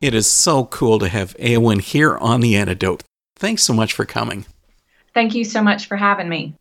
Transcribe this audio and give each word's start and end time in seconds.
It 0.00 0.14
is 0.14 0.30
so 0.30 0.64
cool 0.66 1.00
to 1.00 1.08
have 1.08 1.36
Éowyn 1.38 1.80
here 1.80 2.16
on 2.18 2.40
The 2.40 2.54
Antidote. 2.56 3.02
Thanks 3.34 3.64
so 3.64 3.74
much 3.74 3.92
for 3.92 4.04
coming. 4.04 4.46
Thank 5.12 5.34
you 5.34 5.44
so 5.44 5.60
much 5.60 5.86
for 5.86 5.96
having 5.96 6.28
me. 6.28 6.54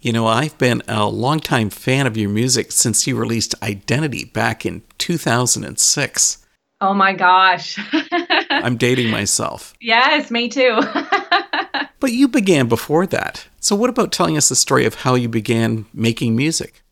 You 0.00 0.14
know, 0.14 0.26
I've 0.26 0.56
been 0.56 0.82
a 0.88 1.06
longtime 1.06 1.68
fan 1.68 2.06
of 2.06 2.16
your 2.16 2.30
music 2.30 2.72
since 2.72 3.06
you 3.06 3.16
released 3.16 3.54
Identity 3.62 4.24
back 4.24 4.64
in 4.64 4.82
2006. 4.96 6.46
Oh 6.80 6.94
my 6.94 7.12
gosh. 7.12 7.78
I'm 8.50 8.78
dating 8.78 9.10
myself. 9.10 9.74
Yes, 9.82 10.30
me 10.30 10.48
too. 10.48 10.80
but 12.00 12.12
you 12.12 12.28
began 12.28 12.66
before 12.66 13.06
that. 13.08 13.46
So, 13.60 13.76
what 13.76 13.90
about 13.90 14.10
telling 14.10 14.38
us 14.38 14.48
the 14.48 14.56
story 14.56 14.86
of 14.86 14.94
how 14.94 15.16
you 15.16 15.28
began 15.28 15.84
making 15.92 16.34
music? 16.34 16.82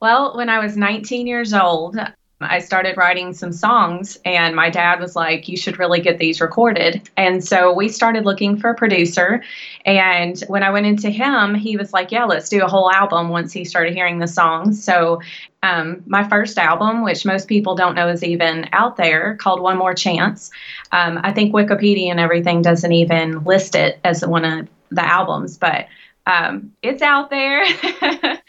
Well, 0.00 0.36
when 0.36 0.50
I 0.50 0.58
was 0.58 0.76
19 0.76 1.26
years 1.26 1.54
old, 1.54 1.96
I 2.44 2.58
started 2.58 2.96
writing 2.96 3.32
some 3.32 3.52
songs, 3.52 4.18
and 4.24 4.54
my 4.54 4.70
dad 4.70 5.00
was 5.00 5.16
like, 5.16 5.48
You 5.48 5.56
should 5.56 5.78
really 5.78 6.00
get 6.00 6.18
these 6.18 6.40
recorded. 6.40 7.08
And 7.16 7.44
so 7.44 7.72
we 7.72 7.88
started 7.88 8.24
looking 8.24 8.56
for 8.56 8.70
a 8.70 8.74
producer. 8.74 9.42
And 9.84 10.38
when 10.48 10.62
I 10.62 10.70
went 10.70 10.86
into 10.86 11.10
him, 11.10 11.54
he 11.54 11.76
was 11.76 11.92
like, 11.92 12.12
Yeah, 12.12 12.24
let's 12.24 12.48
do 12.48 12.64
a 12.64 12.68
whole 12.68 12.90
album 12.90 13.28
once 13.28 13.52
he 13.52 13.64
started 13.64 13.94
hearing 13.94 14.18
the 14.18 14.26
songs. 14.26 14.82
So 14.82 15.20
um, 15.62 16.02
my 16.06 16.28
first 16.28 16.58
album, 16.58 17.04
which 17.04 17.24
most 17.24 17.48
people 17.48 17.74
don't 17.74 17.94
know 17.94 18.08
is 18.08 18.24
even 18.24 18.68
out 18.72 18.96
there, 18.96 19.36
called 19.36 19.60
One 19.60 19.78
More 19.78 19.94
Chance. 19.94 20.50
Um, 20.90 21.20
I 21.22 21.32
think 21.32 21.54
Wikipedia 21.54 22.10
and 22.10 22.20
everything 22.20 22.62
doesn't 22.62 22.92
even 22.92 23.44
list 23.44 23.74
it 23.74 24.00
as 24.04 24.26
one 24.26 24.44
of 24.44 24.68
the 24.90 25.04
albums, 25.04 25.56
but 25.56 25.86
um, 26.26 26.72
it's 26.82 27.02
out 27.02 27.30
there. 27.30 27.64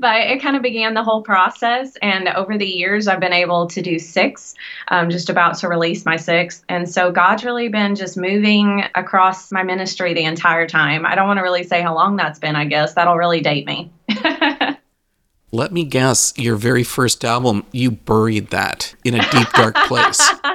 but 0.00 0.16
it 0.22 0.40
kind 0.40 0.56
of 0.56 0.62
began 0.62 0.94
the 0.94 1.04
whole 1.04 1.22
process. 1.22 1.96
And 2.02 2.28
over 2.28 2.56
the 2.56 2.66
years, 2.66 3.06
I've 3.06 3.20
been 3.20 3.32
able 3.32 3.66
to 3.68 3.82
do 3.82 3.98
six, 3.98 4.54
um, 4.88 5.10
just 5.10 5.28
about 5.28 5.56
to 5.58 5.68
release 5.68 6.04
my 6.04 6.16
sixth. 6.16 6.64
And 6.68 6.88
so 6.88 7.12
God's 7.12 7.44
really 7.44 7.68
been 7.68 7.94
just 7.94 8.16
moving 8.16 8.84
across 8.94 9.52
my 9.52 9.62
ministry 9.62 10.14
the 10.14 10.24
entire 10.24 10.66
time. 10.66 11.04
I 11.06 11.14
don't 11.14 11.26
want 11.26 11.38
to 11.38 11.42
really 11.42 11.64
say 11.64 11.82
how 11.82 11.94
long 11.94 12.16
that's 12.16 12.38
been, 12.38 12.56
I 12.56 12.64
guess. 12.64 12.94
That'll 12.94 13.16
really 13.16 13.40
date 13.40 13.66
me. 13.66 13.92
Let 15.52 15.72
me 15.72 15.84
guess, 15.84 16.32
your 16.36 16.54
very 16.54 16.84
first 16.84 17.24
album, 17.24 17.64
you 17.72 17.90
buried 17.90 18.50
that 18.50 18.94
in 19.04 19.14
a 19.14 19.30
deep, 19.30 19.48
dark 19.50 19.74
place. 19.74 20.30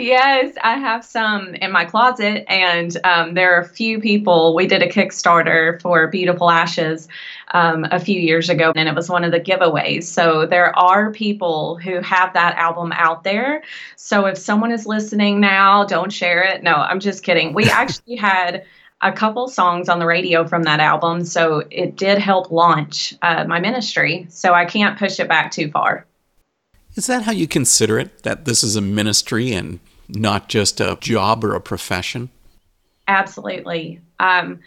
yes, 0.00 0.54
I 0.62 0.76
have 0.78 1.04
some 1.04 1.54
in 1.54 1.70
my 1.70 1.84
closet, 1.84 2.44
and 2.50 2.96
um, 3.04 3.34
there 3.34 3.54
are 3.54 3.60
a 3.60 3.68
few 3.68 4.00
people. 4.00 4.54
We 4.54 4.66
did 4.66 4.82
a 4.82 4.88
Kickstarter 4.88 5.80
for 5.80 6.08
Beautiful 6.08 6.50
Ashes 6.50 7.08
um, 7.52 7.86
a 7.90 8.00
few 8.00 8.20
years 8.20 8.48
ago, 8.48 8.72
and 8.74 8.88
it 8.88 8.94
was 8.94 9.08
one 9.08 9.24
of 9.24 9.32
the 9.32 9.40
giveaways. 9.40 10.04
So 10.04 10.46
there 10.46 10.76
are 10.78 11.12
people 11.12 11.76
who 11.76 12.00
have 12.00 12.32
that 12.34 12.56
album 12.56 12.92
out 12.92 13.24
there. 13.24 13.62
So 13.96 14.26
if 14.26 14.38
someone 14.38 14.72
is 14.72 14.86
listening 14.86 15.40
now, 15.40 15.84
don't 15.84 16.12
share 16.12 16.42
it. 16.42 16.62
No, 16.62 16.74
I'm 16.74 17.00
just 17.00 17.22
kidding. 17.22 17.52
We 17.52 17.64
actually 17.70 18.16
had 18.16 18.64
a 19.02 19.12
couple 19.12 19.48
songs 19.48 19.88
on 19.88 19.98
the 19.98 20.06
radio 20.06 20.46
from 20.46 20.62
that 20.64 20.80
album, 20.80 21.24
so 21.24 21.62
it 21.70 21.96
did 21.96 22.18
help 22.18 22.50
launch 22.50 23.14
uh, 23.22 23.44
my 23.44 23.60
ministry. 23.60 24.26
So 24.28 24.52
I 24.52 24.64
can't 24.64 24.98
push 24.98 25.20
it 25.20 25.28
back 25.28 25.50
too 25.50 25.70
far. 25.70 26.06
Is 26.96 27.06
that 27.06 27.22
how 27.22 27.32
you 27.32 27.46
consider 27.46 27.98
it? 27.98 28.24
That 28.24 28.44
this 28.44 28.62
is 28.62 28.76
a 28.76 28.80
ministry 28.80 29.52
and 29.52 29.80
not 30.14 30.48
just 30.48 30.80
a 30.80 30.96
job 31.00 31.44
or 31.44 31.54
a 31.54 31.60
profession? 31.60 32.30
Absolutely. 33.08 34.00
Um, 34.18 34.60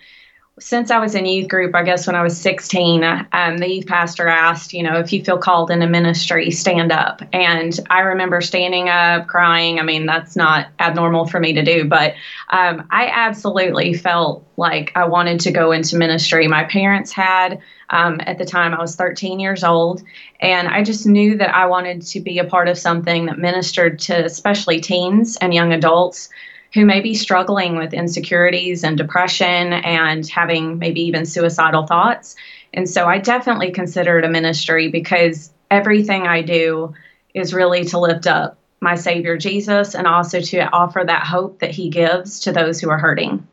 since 0.59 0.91
I 0.91 0.99
was 0.99 1.15
in 1.15 1.25
youth 1.25 1.47
group, 1.47 1.73
I 1.73 1.81
guess 1.81 2.05
when 2.05 2.15
I 2.15 2.21
was 2.21 2.39
16, 2.39 3.03
um, 3.03 3.57
the 3.57 3.67
youth 3.67 3.87
pastor 3.87 4.27
asked, 4.27 4.71
you 4.71 4.83
know, 4.83 4.99
if 4.99 5.11
you 5.11 5.23
feel 5.23 5.39
called 5.39 5.71
in 5.71 5.81
a 5.81 5.87
ministry, 5.87 6.51
stand 6.51 6.91
up. 6.91 7.23
And 7.33 7.77
I 7.89 8.01
remember 8.01 8.39
standing 8.39 8.87
up, 8.87 9.25
crying. 9.25 9.79
I 9.79 9.83
mean, 9.83 10.05
that's 10.05 10.35
not 10.35 10.67
abnormal 10.79 11.25
for 11.25 11.39
me 11.39 11.53
to 11.53 11.63
do, 11.63 11.85
but 11.85 12.13
um, 12.49 12.87
I 12.91 13.07
absolutely 13.07 13.95
felt 13.95 14.45
like 14.55 14.91
I 14.95 15.05
wanted 15.05 15.39
to 15.41 15.51
go 15.51 15.71
into 15.71 15.97
ministry. 15.97 16.47
My 16.47 16.65
parents 16.65 17.11
had, 17.11 17.59
um, 17.89 18.19
at 18.21 18.37
the 18.37 18.45
time, 18.45 18.75
I 18.75 18.79
was 18.79 18.95
13 18.95 19.39
years 19.39 19.63
old, 19.63 20.03
and 20.39 20.67
I 20.67 20.83
just 20.83 21.07
knew 21.07 21.35
that 21.37 21.55
I 21.55 21.65
wanted 21.65 22.03
to 22.03 22.19
be 22.19 22.37
a 22.37 22.45
part 22.45 22.67
of 22.67 22.77
something 22.77 23.25
that 23.25 23.39
ministered 23.39 23.97
to 24.01 24.23
especially 24.23 24.81
teens 24.81 25.35
and 25.37 25.51
young 25.51 25.73
adults 25.73 26.29
who 26.73 26.85
may 26.85 27.01
be 27.01 27.13
struggling 27.13 27.77
with 27.77 27.93
insecurities 27.93 28.83
and 28.83 28.97
depression 28.97 29.73
and 29.73 30.27
having 30.27 30.79
maybe 30.79 31.01
even 31.01 31.25
suicidal 31.25 31.85
thoughts. 31.85 32.35
And 32.73 32.89
so 32.89 33.05
I 33.05 33.19
definitely 33.19 33.71
consider 33.71 34.17
it 34.17 34.25
a 34.25 34.29
ministry 34.29 34.89
because 34.89 35.51
everything 35.69 36.27
I 36.27 36.41
do 36.41 36.93
is 37.33 37.53
really 37.53 37.85
to 37.85 37.99
lift 37.99 38.25
up 38.25 38.57
my 38.81 38.95
Savior 38.95 39.37
Jesus 39.37 39.95
and 39.95 40.07
also 40.07 40.41
to 40.41 40.59
offer 40.71 41.03
that 41.05 41.25
hope 41.25 41.59
that 41.59 41.71
He 41.71 41.89
gives 41.89 42.41
to 42.41 42.51
those 42.51 42.81
who 42.81 42.89
are 42.89 42.97
hurting. 42.97 43.47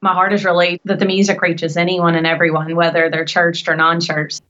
My 0.00 0.12
heart 0.12 0.32
is 0.32 0.44
really 0.44 0.80
that 0.84 0.98
the 0.98 1.06
music 1.06 1.42
reaches 1.42 1.76
anyone 1.76 2.14
and 2.14 2.26
everyone, 2.26 2.76
whether 2.76 3.10
they're 3.10 3.24
churched 3.24 3.68
or 3.68 3.76
non 3.76 4.00
churched. 4.00 4.42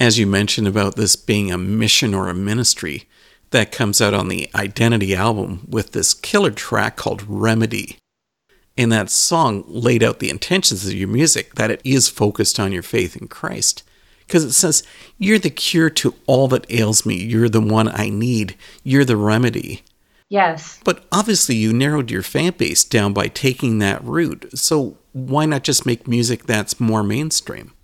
As 0.00 0.18
you 0.18 0.26
mentioned 0.26 0.66
about 0.66 0.96
this 0.96 1.16
being 1.16 1.52
a 1.52 1.58
mission 1.58 2.14
or 2.14 2.28
a 2.28 2.34
ministry, 2.34 3.08
that 3.52 3.72
comes 3.72 4.00
out 4.00 4.14
on 4.14 4.28
the 4.28 4.48
Identity 4.54 5.14
album 5.14 5.66
with 5.68 5.92
this 5.92 6.12
killer 6.14 6.50
track 6.50 6.96
called 6.96 7.22
Remedy. 7.26 7.96
And 8.76 8.90
that 8.90 9.10
song 9.10 9.64
laid 9.66 10.02
out 10.02 10.18
the 10.18 10.30
intentions 10.30 10.86
of 10.86 10.92
your 10.94 11.08
music 11.08 11.54
that 11.54 11.70
it 11.70 11.80
is 11.84 12.08
focused 12.08 12.58
on 12.58 12.72
your 12.72 12.82
faith 12.82 13.16
in 13.16 13.28
Christ. 13.28 13.82
Because 14.26 14.44
it 14.44 14.52
says, 14.52 14.82
You're 15.18 15.38
the 15.38 15.50
cure 15.50 15.90
to 15.90 16.14
all 16.26 16.48
that 16.48 16.70
ails 16.70 17.04
me. 17.04 17.22
You're 17.22 17.50
the 17.50 17.60
one 17.60 17.88
I 17.88 18.08
need. 18.08 18.56
You're 18.82 19.04
the 19.04 19.16
remedy. 19.16 19.82
Yes. 20.30 20.80
But 20.84 21.04
obviously, 21.12 21.56
you 21.56 21.74
narrowed 21.74 22.10
your 22.10 22.22
fan 22.22 22.54
base 22.56 22.84
down 22.84 23.12
by 23.12 23.28
taking 23.28 23.78
that 23.78 24.02
route. 24.02 24.58
So 24.58 24.96
why 25.12 25.44
not 25.44 25.62
just 25.62 25.84
make 25.84 26.08
music 26.08 26.46
that's 26.46 26.80
more 26.80 27.02
mainstream? 27.02 27.74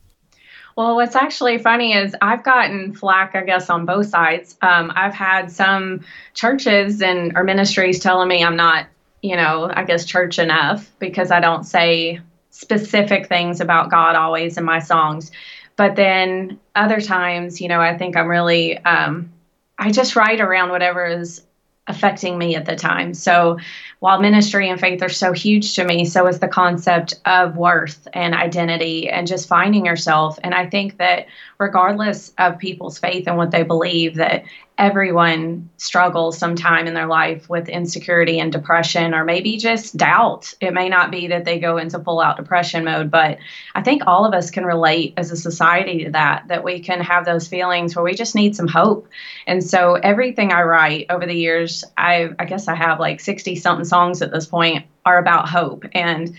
Well, 0.78 0.94
what's 0.94 1.16
actually 1.16 1.58
funny 1.58 1.92
is 1.92 2.14
I've 2.22 2.44
gotten 2.44 2.94
flack, 2.94 3.34
I 3.34 3.42
guess, 3.42 3.68
on 3.68 3.84
both 3.84 4.06
sides. 4.06 4.56
Um, 4.62 4.92
I've 4.94 5.12
had 5.12 5.50
some 5.50 6.04
churches 6.34 7.02
and 7.02 7.36
or 7.36 7.42
ministries 7.42 7.98
telling 7.98 8.28
me 8.28 8.44
I'm 8.44 8.54
not, 8.54 8.86
you 9.20 9.34
know, 9.34 9.68
I 9.74 9.82
guess 9.82 10.04
church 10.04 10.38
enough 10.38 10.88
because 11.00 11.32
I 11.32 11.40
don't 11.40 11.64
say 11.64 12.20
specific 12.50 13.26
things 13.26 13.60
about 13.60 13.90
God 13.90 14.14
always 14.14 14.56
in 14.56 14.62
my 14.62 14.78
songs. 14.78 15.32
But 15.74 15.96
then 15.96 16.60
other 16.76 17.00
times, 17.00 17.60
you 17.60 17.66
know, 17.66 17.80
I 17.80 17.98
think 17.98 18.16
I'm 18.16 18.28
really, 18.28 18.78
um, 18.78 19.32
I 19.80 19.90
just 19.90 20.14
write 20.14 20.40
around 20.40 20.70
whatever 20.70 21.06
is 21.06 21.42
affecting 21.88 22.38
me 22.38 22.54
at 22.54 22.66
the 22.66 22.76
time. 22.76 23.14
So 23.14 23.58
while 24.00 24.20
ministry 24.20 24.70
and 24.70 24.78
faith 24.78 25.02
are 25.02 25.08
so 25.08 25.32
huge 25.32 25.74
to 25.74 25.84
me, 25.84 26.04
so 26.04 26.26
is 26.28 26.38
the 26.38 26.48
concept 26.48 27.14
of 27.26 27.56
worth 27.56 28.06
and 28.12 28.34
identity 28.34 29.08
and 29.08 29.26
just 29.26 29.48
finding 29.48 29.84
yourself. 29.84 30.38
And 30.44 30.54
I 30.54 30.66
think 30.66 30.98
that 30.98 31.26
regardless 31.58 32.32
of 32.38 32.58
people's 32.58 32.98
faith 32.98 33.26
and 33.26 33.36
what 33.36 33.50
they 33.50 33.64
believe, 33.64 34.14
that 34.16 34.44
everyone 34.78 35.68
struggles 35.76 36.38
sometime 36.38 36.86
in 36.86 36.94
their 36.94 37.08
life 37.08 37.48
with 37.48 37.68
insecurity 37.68 38.38
and 38.38 38.52
depression 38.52 39.12
or 39.12 39.24
maybe 39.24 39.56
just 39.56 39.96
doubt. 39.96 40.54
It 40.60 40.72
may 40.72 40.88
not 40.88 41.10
be 41.10 41.26
that 41.28 41.44
they 41.44 41.58
go 41.58 41.78
into 41.78 41.98
full 41.98 42.20
out 42.20 42.36
depression 42.36 42.84
mode, 42.84 43.10
but 43.10 43.38
I 43.74 43.82
think 43.82 44.04
all 44.06 44.24
of 44.24 44.34
us 44.34 44.52
can 44.52 44.64
relate 44.64 45.14
as 45.16 45.32
a 45.32 45.36
society 45.36 46.04
to 46.04 46.12
that, 46.12 46.46
that 46.46 46.62
we 46.62 46.78
can 46.78 47.00
have 47.00 47.24
those 47.24 47.48
feelings 47.48 47.96
where 47.96 48.04
we 48.04 48.14
just 48.14 48.36
need 48.36 48.54
some 48.54 48.68
hope. 48.68 49.08
And 49.48 49.64
so 49.64 49.94
everything 49.94 50.52
I 50.52 50.62
write 50.62 51.06
over 51.10 51.26
the 51.26 51.34
years, 51.34 51.82
I 51.96 52.30
I 52.38 52.44
guess 52.44 52.68
I 52.68 52.76
have 52.76 53.00
like 53.00 53.18
60 53.18 53.56
something 53.56 53.84
songs 53.84 54.22
at 54.22 54.30
this 54.30 54.46
point 54.46 54.86
are 55.04 55.18
about 55.18 55.48
hope 55.48 55.84
and 55.92 56.36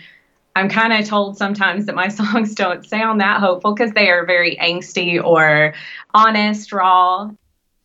I'm 0.55 0.69
kind 0.69 0.93
of 0.93 1.07
told 1.07 1.37
sometimes 1.37 1.85
that 1.85 1.95
my 1.95 2.07
songs 2.19 2.55
don't 2.55 2.85
sound 2.85 3.19
that 3.19 3.41
hopeful 3.41 3.73
because 3.73 3.91
they 3.91 4.09
are 4.09 4.25
very 4.25 4.57
angsty 4.57 5.23
or 5.23 5.73
honest, 6.13 6.71
raw 6.71 7.31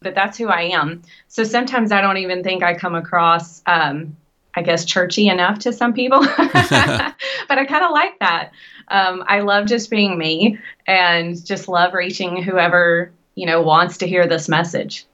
but 0.04 0.14
that's 0.14 0.38
who 0.38 0.48
I 0.48 0.62
am. 0.62 1.02
So 1.26 1.42
sometimes 1.42 1.90
I 1.90 2.00
don't 2.00 2.18
even 2.18 2.44
think 2.44 2.62
I 2.62 2.74
come 2.74 2.94
across, 2.94 3.62
um, 3.66 4.16
I 4.54 4.62
guess, 4.62 4.84
churchy 4.84 5.28
enough 5.28 5.58
to 5.60 5.72
some 5.72 5.92
people. 5.92 6.20
but 6.36 7.58
I 7.58 7.64
kind 7.66 7.84
of 7.84 7.90
like 7.90 8.16
that. 8.20 8.52
Um, 8.88 9.24
I 9.26 9.40
love 9.40 9.66
just 9.66 9.90
being 9.90 10.16
me 10.16 10.58
and 10.86 11.44
just 11.44 11.66
love 11.66 11.94
reaching 11.94 12.40
whoever, 12.40 13.10
you 13.34 13.46
know, 13.46 13.62
wants 13.62 13.98
to 13.98 14.06
hear 14.06 14.28
this 14.28 14.48
message. 14.48 15.06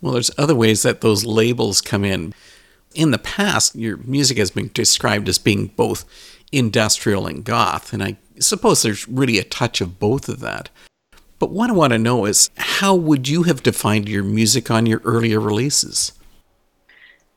Well, 0.00 0.12
there's 0.12 0.30
other 0.36 0.54
ways 0.54 0.82
that 0.82 1.00
those 1.00 1.24
labels 1.24 1.80
come 1.80 2.04
in. 2.04 2.34
In 2.94 3.10
the 3.10 3.18
past, 3.18 3.74
your 3.74 3.96
music 3.98 4.36
has 4.36 4.50
been 4.50 4.70
described 4.74 5.28
as 5.28 5.38
being 5.38 5.68
both 5.68 6.04
industrial 6.52 7.26
and 7.26 7.42
goth, 7.42 7.94
and 7.94 8.02
I 8.02 8.18
suppose 8.38 8.82
there's 8.82 9.08
really 9.08 9.38
a 9.38 9.44
touch 9.44 9.80
of 9.80 9.98
both 9.98 10.28
of 10.28 10.40
that. 10.40 10.68
But 11.42 11.50
what 11.50 11.70
I 11.70 11.72
want 11.72 11.92
to 11.92 11.98
know 11.98 12.24
is 12.26 12.50
how 12.56 12.94
would 12.94 13.26
you 13.26 13.42
have 13.42 13.64
defined 13.64 14.08
your 14.08 14.22
music 14.22 14.70
on 14.70 14.86
your 14.86 15.00
earlier 15.04 15.40
releases? 15.40 16.12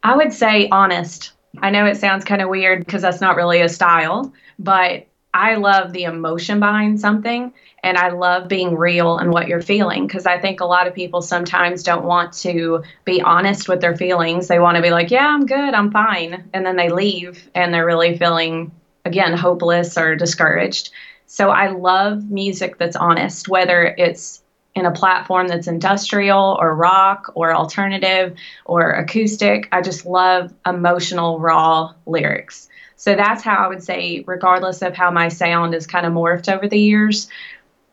I 0.03 0.15
would 0.15 0.31
say 0.31 0.69
honest. 0.69 1.31
I 1.57 1.71
know 1.71 1.87
it 1.87 1.97
sounds 1.97 2.23
kind 2.23 2.43
of 2.43 2.49
weird 2.49 2.85
because 2.85 3.01
that's 3.01 3.19
not 3.19 3.35
really 3.35 3.61
a 3.61 3.67
style, 3.67 4.31
but 4.59 5.07
I 5.33 5.55
love 5.55 5.91
the 5.91 6.03
emotion 6.03 6.59
behind 6.59 7.01
something 7.01 7.51
and 7.83 7.97
I 7.97 8.09
love 8.09 8.47
being 8.47 8.77
real 8.77 9.17
and 9.17 9.33
what 9.33 9.47
you're 9.47 9.59
feeling 9.59 10.05
because 10.05 10.27
I 10.27 10.37
think 10.37 10.59
a 10.59 10.65
lot 10.65 10.85
of 10.85 10.93
people 10.93 11.23
sometimes 11.23 11.81
don't 11.81 12.05
want 12.05 12.31
to 12.33 12.83
be 13.05 13.23
honest 13.23 13.67
with 13.67 13.81
their 13.81 13.97
feelings. 13.97 14.47
They 14.47 14.59
want 14.59 14.75
to 14.75 14.83
be 14.83 14.91
like, 14.91 15.09
yeah, 15.09 15.25
I'm 15.25 15.47
good, 15.47 15.73
I'm 15.73 15.89
fine. 15.89 16.47
And 16.53 16.63
then 16.63 16.75
they 16.75 16.89
leave 16.89 17.49
and 17.55 17.73
they're 17.73 17.87
really 17.87 18.19
feeling, 18.19 18.71
again, 19.03 19.35
hopeless 19.35 19.97
or 19.97 20.15
discouraged. 20.15 20.91
So 21.27 21.49
I 21.49 21.69
love 21.69 22.29
music 22.29 22.77
that's 22.77 22.95
honest, 22.95 23.47
whether 23.47 23.83
it's 23.83 24.41
in 24.75 24.85
a 24.85 24.91
platform 24.91 25.47
that's 25.47 25.67
industrial 25.67 26.57
or 26.59 26.75
rock 26.75 27.31
or 27.33 27.55
alternative 27.55 28.35
or 28.65 28.91
acoustic. 28.91 29.69
I 29.71 29.81
just 29.81 30.05
love 30.05 30.53
emotional, 30.65 31.39
raw 31.39 31.93
lyrics. 32.05 32.67
So 32.97 33.15
that's 33.15 33.43
how 33.43 33.55
I 33.55 33.67
would 33.67 33.83
say, 33.83 34.23
regardless 34.27 34.81
of 34.81 34.95
how 34.95 35.11
my 35.11 35.29
sound 35.29 35.73
has 35.73 35.87
kind 35.87 36.05
of 36.05 36.13
morphed 36.13 36.53
over 36.53 36.67
the 36.67 36.79
years, 36.79 37.27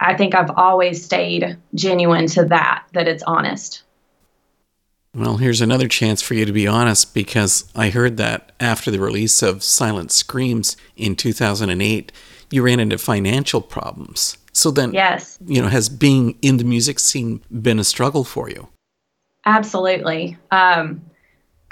I 0.00 0.16
think 0.16 0.34
I've 0.34 0.50
always 0.56 1.04
stayed 1.04 1.56
genuine 1.74 2.26
to 2.28 2.44
that, 2.46 2.84
that 2.92 3.08
it's 3.08 3.22
honest. 3.22 3.82
Well, 5.14 5.36
here's 5.36 5.60
another 5.60 5.88
chance 5.88 6.22
for 6.22 6.34
you 6.34 6.46
to 6.46 6.52
be 6.52 6.66
honest 6.66 7.14
because 7.14 7.70
I 7.76 7.90
heard 7.90 8.16
that 8.16 8.52
after 8.58 8.90
the 8.90 8.98
release 8.98 9.42
of 9.42 9.62
Silent 9.62 10.10
Screams 10.10 10.76
in 10.96 11.16
2008, 11.16 12.10
you 12.52 12.62
ran 12.62 12.80
into 12.80 12.98
financial 12.98 13.60
problems. 13.60 14.36
So 14.52 14.70
then, 14.70 14.92
yes, 14.92 15.38
you 15.46 15.62
know, 15.62 15.68
has 15.68 15.88
being 15.88 16.38
in 16.42 16.58
the 16.58 16.64
music 16.64 16.98
scene 16.98 17.42
been 17.50 17.78
a 17.78 17.84
struggle 17.84 18.24
for 18.24 18.50
you? 18.50 18.68
Absolutely. 19.46 20.36
Um, 20.50 21.02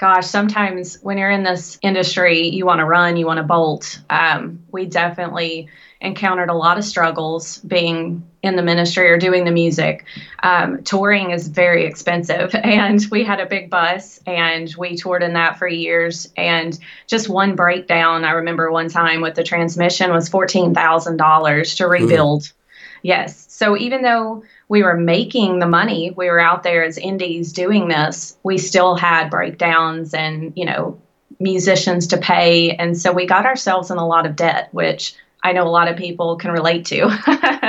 gosh, 0.01 0.25
sometimes 0.25 0.95
when 1.03 1.19
you're 1.19 1.29
in 1.29 1.43
this 1.43 1.77
industry, 1.83 2.47
you 2.47 2.65
want 2.65 2.79
to 2.79 2.85
run, 2.85 3.17
you 3.17 3.27
want 3.27 3.37
to 3.37 3.43
bolt. 3.43 4.01
Um, 4.09 4.63
we 4.71 4.87
definitely 4.87 5.69
encountered 6.01 6.49
a 6.49 6.55
lot 6.55 6.79
of 6.79 6.83
struggles 6.83 7.59
being 7.59 8.27
in 8.41 8.55
the 8.55 8.63
ministry 8.63 9.07
or 9.11 9.19
doing 9.19 9.45
the 9.45 9.51
music. 9.51 10.03
Um, 10.41 10.83
touring 10.83 11.29
is 11.29 11.47
very 11.47 11.85
expensive, 11.85 12.55
and 12.55 12.99
we 13.11 13.23
had 13.23 13.39
a 13.39 13.45
big 13.45 13.69
bus 13.69 14.19
and 14.25 14.73
we 14.75 14.97
toured 14.97 15.21
in 15.21 15.33
that 15.33 15.59
for 15.59 15.67
years. 15.67 16.33
And 16.35 16.77
just 17.05 17.29
one 17.29 17.55
breakdown, 17.55 18.25
I 18.25 18.31
remember 18.31 18.71
one 18.71 18.89
time 18.89 19.21
with 19.21 19.35
the 19.35 19.43
transmission 19.43 20.09
was 20.11 20.31
$14,000 20.31 21.77
to 21.77 21.87
rebuild. 21.87 22.43
Ooh. 22.43 22.60
Yes. 23.03 23.45
So 23.49 23.77
even 23.77 24.01
though 24.01 24.43
we 24.69 24.83
were 24.83 24.95
making 24.95 25.59
the 25.59 25.67
money, 25.67 26.11
we 26.11 26.29
were 26.29 26.39
out 26.39 26.63
there 26.63 26.83
as 26.83 26.97
indies 26.97 27.53
doing 27.53 27.87
this, 27.87 28.37
we 28.43 28.57
still 28.57 28.95
had 28.95 29.29
breakdowns 29.29 30.13
and, 30.13 30.53
you 30.55 30.65
know, 30.65 30.99
musicians 31.39 32.07
to 32.07 32.17
pay. 32.17 32.71
And 32.71 32.97
so 32.97 33.11
we 33.11 33.25
got 33.25 33.45
ourselves 33.45 33.91
in 33.91 33.97
a 33.97 34.07
lot 34.07 34.25
of 34.25 34.35
debt, 34.35 34.69
which 34.71 35.15
I 35.43 35.53
know 35.53 35.67
a 35.67 35.69
lot 35.69 35.87
of 35.87 35.97
people 35.97 36.35
can 36.37 36.51
relate 36.51 36.85
to. 36.87 37.07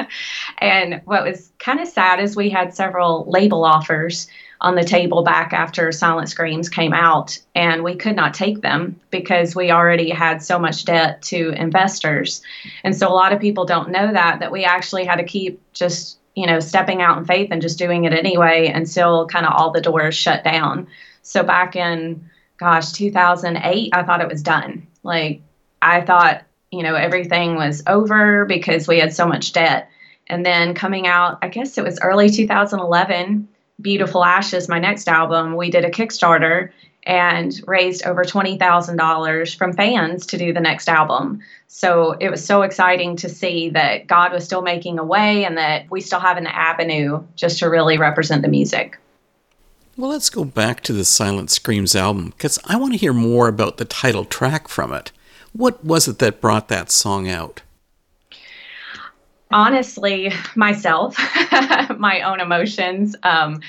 and 0.63 1.03
what 1.05 1.25
was 1.25 1.51
kind 1.59 1.81
of 1.81 1.89
sad 1.89 2.21
is 2.21 2.37
we 2.37 2.49
had 2.49 2.73
several 2.73 3.25
label 3.29 3.65
offers 3.65 4.29
on 4.61 4.77
the 4.77 4.85
table 4.85 5.25
back 5.25 5.53
after 5.53 5.91
Silent 5.91 6.29
Screams 6.29 6.69
came 6.69 6.93
out, 6.95 7.37
and 7.53 7.83
we 7.83 7.97
could 7.97 8.15
not 8.15 8.33
take 8.33 8.63
them 8.63 9.01
because 9.11 9.57
we 9.57 9.73
already 9.73 10.09
had 10.09 10.41
so 10.41 10.61
much 10.61 10.85
debt 10.85 11.21
to 11.23 11.51
investors. 11.57 12.43
And 12.85 12.97
so 12.97 13.09
a 13.09 13.11
lot 13.11 13.33
of 13.33 13.41
people 13.41 13.65
don't 13.65 13.91
know 13.91 14.13
that 14.13 14.39
that 14.39 14.53
we 14.53 14.65
actually 14.65 15.05
had 15.05 15.17
to 15.17 15.25
keep 15.25 15.61
just 15.73 16.19
you 16.37 16.47
know 16.47 16.61
stepping 16.61 17.03
out 17.03 17.19
in 17.19 17.25
faith 17.25 17.49
and 17.51 17.61
just 17.61 17.79
doing 17.79 18.05
it 18.05 18.13
anyway 18.13 18.71
until 18.73 19.27
kind 19.27 19.45
of 19.45 19.53
all 19.57 19.73
the 19.73 19.81
doors 19.81 20.15
shut 20.15 20.45
down. 20.45 20.87
So 21.23 21.43
back 21.43 21.75
in 21.75 22.31
gosh 22.57 22.93
2008, 22.93 23.91
I 23.93 24.03
thought 24.05 24.21
it 24.21 24.29
was 24.29 24.45
done. 24.45 24.87
Like 25.03 25.43
I 25.83 26.03
thought 26.03 26.45
you 26.71 26.85
know 26.85 26.95
everything 26.95 27.57
was 27.57 27.83
over 27.89 28.45
because 28.45 28.87
we 28.87 29.01
had 29.01 29.13
so 29.13 29.27
much 29.27 29.53
debt. 29.53 29.89
And 30.33 30.47
then 30.47 30.73
coming 30.73 31.07
out, 31.07 31.39
I 31.43 31.49
guess 31.49 31.77
it 31.77 31.85
was 31.85 32.01
early 32.01 32.31
2011 32.31 33.49
Beautiful 33.83 34.25
Ashes, 34.25 34.67
my 34.67 34.79
next 34.79 35.07
album, 35.07 35.57
we 35.57 35.71
did 35.71 35.85
a 35.85 35.91
Kickstarter 35.91 36.71
and 37.03 37.61
raised 37.67 38.07
over 38.07 38.25
$20,000 38.25 39.57
from 39.57 39.73
fans 39.75 40.25
to 40.27 40.39
do 40.39 40.55
the 40.55 40.61
next 40.61 40.89
album. 40.89 41.41
So 41.67 42.13
it 42.13 42.31
was 42.31 42.43
so 42.43 42.63
exciting 42.63 43.17
to 43.17 43.29
see 43.29 43.69
that 43.71 44.07
God 44.07 44.33
was 44.33 44.45
still 44.45 44.63
making 44.63 44.99
a 44.99 45.05
way 45.05 45.45
and 45.45 45.59
that 45.59 45.91
we 45.91 46.01
still 46.01 46.21
have 46.21 46.39
an 46.39 46.47
avenue 46.47 47.23
just 47.37 47.59
to 47.59 47.69
really 47.69 47.99
represent 47.99 48.41
the 48.41 48.49
music. 48.49 48.99
Well, 49.99 50.13
let's 50.13 50.31
go 50.31 50.45
back 50.45 50.81
to 50.85 50.95
the 50.95 51.05
Silent 51.05 51.51
Screams 51.51 51.95
album 51.95 52.31
because 52.31 52.59
I 52.65 52.77
want 52.77 52.95
to 52.95 52.99
hear 52.99 53.13
more 53.13 53.49
about 53.49 53.77
the 53.77 53.85
title 53.85 54.25
track 54.25 54.69
from 54.69 54.95
it. 54.95 55.13
What 55.53 55.85
was 55.85 56.09
it 56.09 56.21
that 56.21 56.41
brought 56.41 56.69
that 56.69 56.91
song 56.91 57.29
out? 57.29 57.61
Honestly 59.53 60.33
myself 60.55 61.17
my 61.99 62.23
own 62.23 62.41
emotions 62.41 63.15
um, 63.23 63.61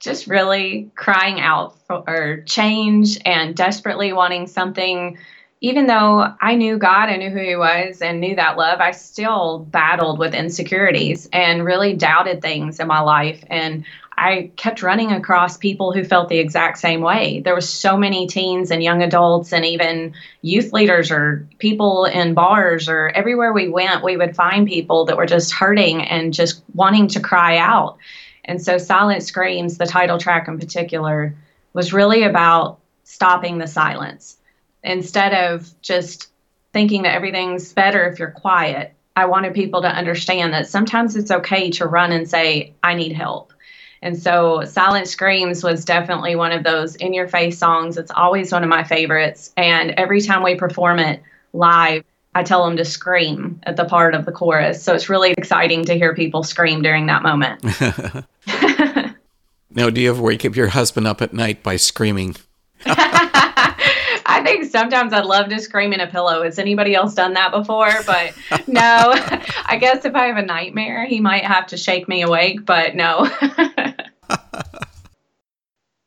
just 0.00 0.26
really 0.26 0.90
crying 0.94 1.40
out 1.40 1.76
for 1.86 2.42
change 2.46 3.18
and 3.24 3.56
desperately 3.56 4.12
wanting 4.12 4.46
something. 4.46 5.18
Even 5.60 5.88
though 5.88 6.32
i 6.40 6.54
knew 6.54 6.78
god 6.78 7.08
i 7.08 7.16
knew 7.16 7.30
who 7.30 7.40
he 7.40 7.56
was 7.56 8.00
and 8.00 8.20
knew 8.20 8.36
that 8.36 8.56
love 8.56 8.78
i 8.80 8.92
still 8.92 9.58
battled 9.58 10.16
with 10.16 10.32
insecurities 10.32 11.28
and 11.32 11.64
really 11.64 11.94
doubted 11.94 12.40
things 12.40 12.78
in 12.78 12.86
my 12.86 13.00
life. 13.00 13.42
And 13.48 13.84
I 14.20 14.50
kept 14.56 14.82
running 14.82 15.12
across 15.12 15.56
people 15.56 15.92
who 15.92 16.02
felt 16.02 16.28
the 16.28 16.38
exact 16.38 16.78
same 16.78 17.02
way. 17.02 17.40
There 17.40 17.54
was 17.54 17.68
so 17.68 17.96
many 17.96 18.26
teens 18.26 18.72
and 18.72 18.82
young 18.82 19.00
adults 19.00 19.52
and 19.52 19.64
even 19.64 20.12
youth 20.42 20.72
leaders 20.72 21.12
or 21.12 21.46
people 21.58 22.04
in 22.04 22.34
bars 22.34 22.88
or 22.88 23.10
everywhere 23.10 23.52
we 23.52 23.68
went, 23.68 24.02
we 24.02 24.16
would 24.16 24.34
find 24.34 24.66
people 24.66 25.04
that 25.04 25.16
were 25.16 25.26
just 25.26 25.52
hurting 25.52 26.02
and 26.02 26.34
just 26.34 26.64
wanting 26.74 27.06
to 27.08 27.20
cry 27.20 27.58
out. 27.58 27.98
And 28.44 28.60
so 28.60 28.76
Silent 28.76 29.22
Screams, 29.22 29.78
the 29.78 29.86
title 29.86 30.18
track 30.18 30.48
in 30.48 30.58
particular, 30.58 31.36
was 31.72 31.92
really 31.92 32.24
about 32.24 32.80
stopping 33.04 33.58
the 33.58 33.68
silence. 33.68 34.36
Instead 34.82 35.32
of 35.32 35.72
just 35.80 36.28
thinking 36.72 37.02
that 37.02 37.14
everything's 37.14 37.72
better 37.72 38.08
if 38.08 38.18
you're 38.18 38.32
quiet, 38.32 38.94
I 39.14 39.26
wanted 39.26 39.54
people 39.54 39.82
to 39.82 39.88
understand 39.88 40.54
that 40.54 40.66
sometimes 40.66 41.14
it's 41.14 41.30
okay 41.30 41.70
to 41.72 41.86
run 41.86 42.10
and 42.10 42.28
say, 42.28 42.74
I 42.82 42.94
need 42.94 43.12
help 43.12 43.52
and 44.02 44.20
so 44.20 44.64
Silent 44.64 45.08
Screams 45.08 45.64
was 45.64 45.84
definitely 45.84 46.36
one 46.36 46.52
of 46.52 46.62
those 46.62 46.94
in 46.96 47.12
your 47.12 47.28
face 47.28 47.58
songs. 47.58 47.96
It's 47.96 48.12
always 48.14 48.52
one 48.52 48.62
of 48.62 48.68
my 48.68 48.84
favorites. 48.84 49.52
And 49.56 49.90
every 49.92 50.20
time 50.20 50.42
we 50.42 50.54
perform 50.54 50.98
it 50.98 51.22
live, 51.52 52.04
I 52.34 52.44
tell 52.44 52.64
them 52.64 52.76
to 52.76 52.84
scream 52.84 53.60
at 53.64 53.76
the 53.76 53.84
part 53.84 54.14
of 54.14 54.24
the 54.24 54.32
chorus. 54.32 54.82
So 54.82 54.94
it's 54.94 55.08
really 55.08 55.32
exciting 55.32 55.84
to 55.86 55.94
hear 55.94 56.14
people 56.14 56.44
scream 56.44 56.82
during 56.82 57.06
that 57.06 57.22
moment. 57.22 57.64
now, 59.70 59.90
do 59.90 60.00
you 60.00 60.10
ever 60.10 60.22
wake 60.22 60.44
up 60.44 60.54
your 60.54 60.68
husband 60.68 61.06
up 61.06 61.20
at 61.20 61.32
night 61.32 61.64
by 61.64 61.76
screaming? 61.76 62.36
I 64.28 64.42
think 64.42 64.70
sometimes 64.70 65.14
I'd 65.14 65.24
love 65.24 65.48
to 65.48 65.58
scream 65.58 65.94
in 65.94 66.00
a 66.00 66.06
pillow. 66.06 66.42
Has 66.42 66.58
anybody 66.58 66.94
else 66.94 67.14
done 67.14 67.32
that 67.32 67.50
before? 67.50 67.90
But 68.06 68.34
no, 68.68 68.82
I 69.64 69.78
guess 69.80 70.04
if 70.04 70.14
I 70.14 70.26
have 70.26 70.36
a 70.36 70.42
nightmare, 70.42 71.06
he 71.06 71.18
might 71.18 71.44
have 71.44 71.66
to 71.68 71.78
shake 71.78 72.08
me 72.08 72.20
awake, 72.22 72.66
but 72.66 72.94
no. 72.94 73.26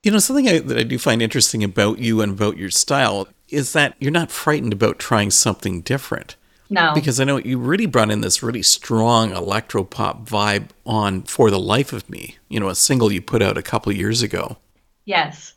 you 0.04 0.12
know, 0.12 0.20
something 0.20 0.48
I, 0.48 0.60
that 0.60 0.78
I 0.78 0.84
do 0.84 1.00
find 1.00 1.22
interesting 1.22 1.64
about 1.64 1.98
you 1.98 2.22
and 2.22 2.34
about 2.34 2.58
your 2.58 2.70
style 2.70 3.28
is 3.50 3.74
that 3.74 3.96
you're 4.00 4.12
not 4.12 4.32
frightened 4.32 4.72
about 4.72 5.00
trying 5.00 5.32
something 5.32 5.82
different. 5.82 6.36
No. 6.70 6.94
Because 6.94 7.20
I 7.20 7.24
know 7.24 7.38
you 7.38 7.58
really 7.58 7.88
brought 7.88 8.12
in 8.12 8.22
this 8.22 8.44
really 8.44 8.62
strong 8.62 9.32
electro 9.32 9.84
pop 9.84 10.30
vibe 10.30 10.70
on 10.86 11.24
For 11.24 11.50
the 11.50 11.60
Life 11.60 11.92
of 11.92 12.08
Me, 12.10 12.38
you 12.50 12.60
know, 12.60 12.70
a 12.70 12.76
single 12.76 13.12
you 13.12 13.22
put 13.22 13.42
out 13.42 13.58
a 13.58 13.64
couple 13.64 13.92
years 13.92 14.22
ago. 14.22 14.58
Yes. 15.06 15.56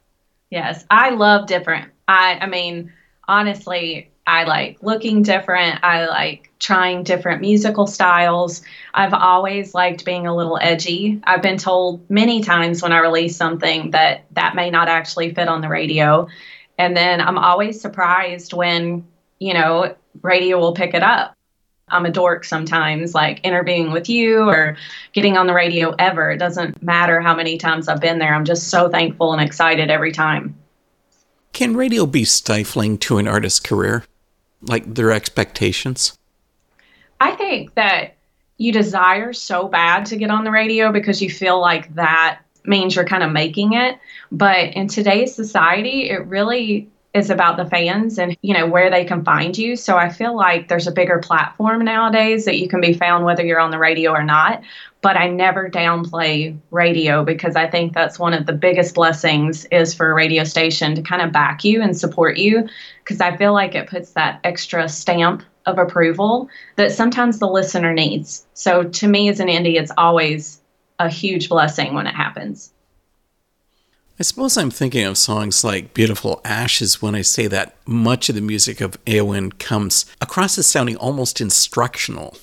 Yes. 0.54 0.84
I 0.88 1.11
love 1.11 1.49
different. 1.49 1.90
I 2.06 2.38
I 2.40 2.46
mean, 2.46 2.92
honestly, 3.26 4.12
I 4.25 4.44
like 4.44 4.78
looking 4.82 5.23
different. 5.23 5.82
I 5.82 6.06
like 6.06 6.49
trying 6.61 7.02
different 7.02 7.40
musical 7.40 7.88
styles. 7.88 8.62
I've 8.94 9.14
always 9.14 9.75
liked 9.75 10.04
being 10.04 10.28
a 10.28 10.37
little 10.37 10.56
edgy. 10.62 11.20
I've 11.25 11.42
been 11.42 11.58
told 11.58 12.08
many 12.08 12.40
times 12.40 12.82
when 12.84 12.92
I 12.92 13.00
release 13.00 13.37
something 13.37 13.90
that 13.90 14.26
that 14.30 14.54
may 14.54 14.70
not 14.70 14.88
actually 14.88 15.34
fit 15.34 15.49
on 15.49 15.61
the 15.61 15.68
radio. 15.68 16.28
And 16.78 16.96
then 16.96 17.20
I'm 17.20 17.37
always 17.37 17.80
surprised 17.80 18.52
when, 18.52 19.08
you 19.40 19.54
know, 19.54 19.96
radio 20.23 20.61
will 20.61 20.75
pick 20.75 20.94
it 20.94 21.02
up. 21.02 21.34
I'm 21.88 22.07
a 22.07 22.11
dork 22.11 22.45
sometimes, 22.45 23.14
like 23.14 23.41
interviewing 23.43 23.93
with 23.93 24.09
you 24.09 24.49
or 24.49 24.76
getting 25.12 25.37
on 25.37 25.47
the 25.47 25.55
radio 25.55 25.95
ever. 25.99 26.31
It 26.31 26.38
doesn't 26.38 26.83
matter 26.83 27.21
how 27.21 27.35
many 27.35 27.59
times 27.59 27.88
I've 27.88 28.00
been 28.00 28.19
there. 28.19 28.35
I'm 28.35 28.45
just 28.45 28.69
so 28.69 28.88
thankful 28.88 29.33
and 29.33 29.43
excited 29.43 29.91
every 29.91 30.12
time. 30.12 30.57
Can 31.53 31.76
radio 31.76 32.07
be 32.07 32.25
stifling 32.25 32.99
to 32.99 33.19
an 33.19 33.29
artist's 33.29 33.61
career? 33.61 34.05
Like 34.62 34.95
their 34.95 35.12
expectations? 35.12 36.17
I 37.21 37.33
think 37.33 37.75
that 37.75 38.17
you 38.57 38.73
desire 38.73 39.33
so 39.33 39.69
bad 39.69 40.07
to 40.07 40.17
get 40.17 40.31
on 40.31 40.45
the 40.45 40.50
radio 40.50 40.91
because 40.91 41.21
you 41.21 41.31
feel 41.31 41.61
like 41.61 41.95
that 41.95 42.41
means 42.64 42.97
you're 42.97 43.05
kind 43.05 43.23
of 43.23 43.31
making 43.31 43.75
it. 43.75 43.99
But 44.33 44.75
in 44.75 44.88
today's 44.88 45.35
society, 45.35 46.09
it 46.09 46.26
really 46.26 46.88
is 47.14 47.30
about 47.30 47.56
the 47.56 47.64
fans 47.64 48.18
and 48.18 48.37
you 48.42 48.52
know 48.52 48.66
where 48.66 48.90
they 48.90 49.04
can 49.04 49.25
find 49.25 49.56
you. 49.56 49.76
So 49.76 49.97
i 49.97 50.11
feel 50.11 50.37
like 50.37 50.68
there's 50.68 50.88
a 50.88 50.92
bigger 50.92 51.21
platform 51.21 51.85
nowadays 51.85 52.44
that 52.44 52.59
you 52.59 52.68
can 52.68 52.80
be 52.80 52.92
found 52.92 53.25
whether 53.25 53.44
you're 53.44 53.61
on 53.61 53.71
the 53.71 53.78
radio 53.78 54.11
or 54.11 54.25
not. 54.25 54.62
But 55.00 55.16
i 55.16 55.28
never 55.28 55.71
downplay 55.71 56.59
radio 56.73 57.25
because 57.25 57.54
i 57.56 57.68
think 57.68 57.94
that's 57.94 58.18
one 58.18 58.35
of 58.35 58.47
the 58.47 58.52
biggest 58.52 58.94
blessings 58.94 59.64
is 59.66 59.94
for 59.94 60.11
a 60.11 60.14
radio 60.14 60.44
station 60.44 60.97
to 60.97 61.02
kind 61.02 61.23
of 61.23 61.33
back 61.33 61.64
you 61.64 61.80
and 61.80 61.97
support 61.97 62.37
you. 62.37 62.68
Because 63.04 63.21
i 63.21 63.37
feel 63.37 63.52
like 63.52 63.76
it 63.76 63.88
puts 63.88 64.11
that 64.12 64.40
extra 64.42 64.88
stamp 64.88 65.44
of 65.66 65.78
approval 65.78 66.49
that 66.76 66.92
sometimes 66.92 67.38
the 67.38 67.49
listener 67.49 67.94
needs. 67.94 68.44
So 68.52 68.83
to 68.83 69.09
me 69.09 69.28
as 69.28 69.40
an 69.40 69.49
indie 69.49 69.80
it's 69.80 69.92
always 69.97 70.61
a 70.99 71.09
huge 71.09 71.49
blessing 71.49 71.94
when 71.94 72.06
it 72.06 72.14
happens 72.14 72.74
I 74.16 74.23
suppose 74.23 74.56
I'm 74.56 74.71
thinking 74.71 75.04
of 75.04 75.18
songs 75.18 75.64
like 75.64 75.92
Beautiful 75.92 76.40
Ashes 76.44 77.02
when 77.02 77.16
I 77.16 77.23
say 77.23 77.49
that 77.49 77.76
much 77.85 78.28
of 78.28 78.37
the 78.37 78.40
music 78.40 78.80
of 78.80 79.04
Éowyn 79.06 79.59
comes 79.59 80.06
across 80.21 80.56
as 80.56 80.68
sounding 80.68 80.94
almost 80.97 81.40
instructional. 81.40 82.37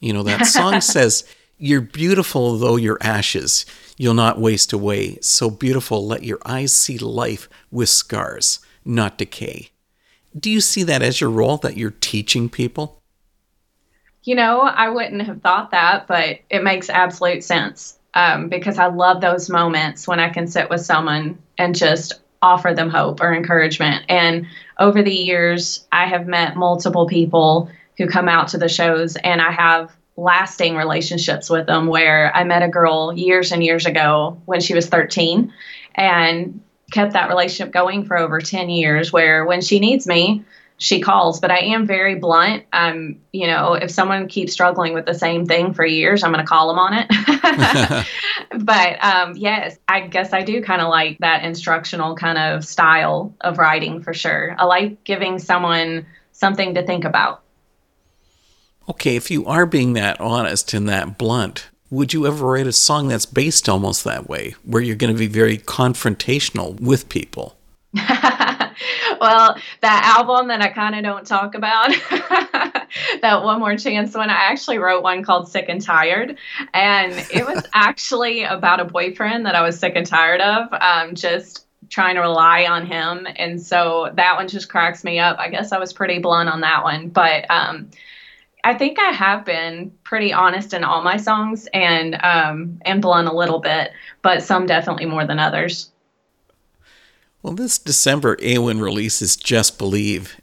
You 0.00 0.14
know, 0.14 0.24
that 0.24 0.46
song 0.46 0.80
says, 0.80 1.24
You're 1.58 1.80
beautiful 1.80 2.58
though 2.58 2.74
you're 2.74 2.98
ashes, 3.00 3.64
you'll 3.96 4.14
not 4.14 4.40
waste 4.40 4.72
away. 4.72 5.18
So 5.20 5.48
beautiful, 5.48 6.04
let 6.04 6.24
your 6.24 6.40
eyes 6.44 6.72
see 6.72 6.98
life 6.98 7.48
with 7.70 7.88
scars, 7.88 8.58
not 8.84 9.16
decay. 9.16 9.70
Do 10.36 10.50
you 10.50 10.60
see 10.60 10.82
that 10.82 11.02
as 11.02 11.20
your 11.20 11.30
role 11.30 11.58
that 11.58 11.76
you're 11.76 11.94
teaching 12.00 12.48
people? 12.48 13.00
You 14.24 14.34
know, 14.34 14.62
I 14.62 14.88
wouldn't 14.88 15.22
have 15.22 15.40
thought 15.40 15.70
that, 15.70 16.08
but 16.08 16.40
it 16.50 16.64
makes 16.64 16.90
absolute 16.90 17.44
sense 17.44 17.98
um, 18.14 18.48
because 18.48 18.78
I 18.78 18.86
love 18.86 19.20
those 19.20 19.48
moments 19.48 20.06
when 20.06 20.20
I 20.20 20.28
can 20.28 20.46
sit 20.46 20.68
with 20.68 20.82
someone 20.82 21.38
and 21.58 21.74
just 21.74 22.14
offer 22.42 22.74
them 22.74 22.90
hope 22.90 23.20
or 23.20 23.32
encouragement. 23.32 24.04
And 24.08 24.46
over 24.78 25.02
the 25.02 25.14
years, 25.14 25.86
I 25.92 26.06
have 26.06 26.26
met 26.26 26.56
multiple 26.56 27.06
people 27.06 27.70
who 27.96 28.06
come 28.08 28.28
out 28.28 28.48
to 28.48 28.58
the 28.58 28.68
shows, 28.68 29.16
and 29.16 29.40
I 29.40 29.52
have 29.52 29.94
lasting 30.16 30.76
relationships 30.76 31.48
with 31.48 31.66
them. 31.66 31.86
Where 31.86 32.34
I 32.34 32.44
met 32.44 32.62
a 32.62 32.68
girl 32.68 33.12
years 33.14 33.52
and 33.52 33.64
years 33.64 33.86
ago 33.86 34.40
when 34.44 34.60
she 34.60 34.74
was 34.74 34.88
13 34.88 35.52
and 35.94 36.60
kept 36.90 37.14
that 37.14 37.28
relationship 37.28 37.72
going 37.72 38.04
for 38.04 38.18
over 38.18 38.40
10 38.40 38.68
years, 38.68 39.12
where 39.12 39.44
when 39.46 39.60
she 39.60 39.78
needs 39.78 40.06
me, 40.06 40.44
she 40.82 40.98
calls, 40.98 41.38
but 41.38 41.52
I 41.52 41.58
am 41.58 41.86
very 41.86 42.16
blunt. 42.16 42.64
Um, 42.72 43.20
you 43.32 43.46
know, 43.46 43.74
if 43.74 43.88
someone 43.88 44.26
keeps 44.26 44.52
struggling 44.52 44.94
with 44.94 45.06
the 45.06 45.14
same 45.14 45.46
thing 45.46 45.72
for 45.74 45.86
years, 45.86 46.24
I'm 46.24 46.32
going 46.32 46.44
to 46.44 46.48
call 46.48 46.66
them 46.66 46.78
on 46.80 46.92
it. 46.94 48.06
but 48.64 49.04
um, 49.04 49.36
yes, 49.36 49.78
I 49.86 50.00
guess 50.00 50.32
I 50.32 50.42
do 50.42 50.60
kind 50.60 50.82
of 50.82 50.88
like 50.88 51.18
that 51.18 51.44
instructional 51.44 52.16
kind 52.16 52.36
of 52.36 52.64
style 52.64 53.32
of 53.42 53.58
writing 53.58 54.02
for 54.02 54.12
sure. 54.12 54.56
I 54.58 54.64
like 54.64 55.04
giving 55.04 55.38
someone 55.38 56.04
something 56.32 56.74
to 56.74 56.84
think 56.84 57.04
about. 57.04 57.42
Okay, 58.88 59.14
if 59.14 59.30
you 59.30 59.46
are 59.46 59.66
being 59.66 59.92
that 59.92 60.20
honest 60.20 60.74
and 60.74 60.88
that 60.88 61.16
blunt, 61.16 61.68
would 61.90 62.12
you 62.12 62.26
ever 62.26 62.44
write 62.44 62.66
a 62.66 62.72
song 62.72 63.06
that's 63.06 63.24
based 63.24 63.68
almost 63.68 64.02
that 64.02 64.28
way, 64.28 64.56
where 64.64 64.82
you're 64.82 64.96
going 64.96 65.14
to 65.14 65.18
be 65.18 65.28
very 65.28 65.58
confrontational 65.58 66.80
with 66.80 67.08
people? 67.08 67.56
well, 69.20 69.56
that 69.80 70.16
album 70.16 70.48
that 70.48 70.60
I 70.60 70.68
kind 70.68 70.94
of 70.94 71.02
don't 71.02 71.26
talk 71.26 71.54
about, 71.54 71.90
that 73.22 73.42
One 73.42 73.60
More 73.60 73.76
Chance 73.76 74.14
one, 74.14 74.30
I 74.30 74.34
actually 74.34 74.78
wrote 74.78 75.02
one 75.02 75.22
called 75.22 75.48
Sick 75.48 75.66
and 75.68 75.80
Tired. 75.80 76.38
And 76.74 77.12
it 77.32 77.46
was 77.46 77.64
actually 77.74 78.44
about 78.44 78.80
a 78.80 78.84
boyfriend 78.84 79.46
that 79.46 79.54
I 79.54 79.62
was 79.62 79.78
sick 79.78 79.94
and 79.96 80.06
tired 80.06 80.40
of, 80.40 80.72
um, 80.72 81.14
just 81.14 81.66
trying 81.88 82.14
to 82.14 82.20
rely 82.20 82.64
on 82.64 82.86
him. 82.86 83.26
And 83.36 83.60
so 83.60 84.10
that 84.14 84.36
one 84.36 84.48
just 84.48 84.68
cracks 84.68 85.04
me 85.04 85.18
up. 85.18 85.38
I 85.38 85.48
guess 85.48 85.72
I 85.72 85.78
was 85.78 85.92
pretty 85.92 86.18
blunt 86.18 86.48
on 86.48 86.60
that 86.62 86.84
one. 86.84 87.08
But, 87.08 87.50
um, 87.50 87.90
I 88.64 88.74
think 88.74 88.98
I 88.98 89.10
have 89.10 89.44
been 89.44 89.92
pretty 90.04 90.32
honest 90.32 90.72
in 90.72 90.84
all 90.84 91.02
my 91.02 91.16
songs 91.16 91.68
and 91.74 92.14
um, 92.22 92.78
and 92.82 93.02
blunt 93.02 93.26
a 93.26 93.34
little 93.34 93.58
bit, 93.58 93.90
but 94.22 94.42
some 94.42 94.66
definitely 94.66 95.06
more 95.06 95.26
than 95.26 95.40
others. 95.40 95.91
Well, 97.42 97.54
this 97.54 97.78
December, 97.78 98.36
Éowyn 98.36 98.80
releases 98.80 99.34
Just 99.34 99.76
Believe. 99.76 100.40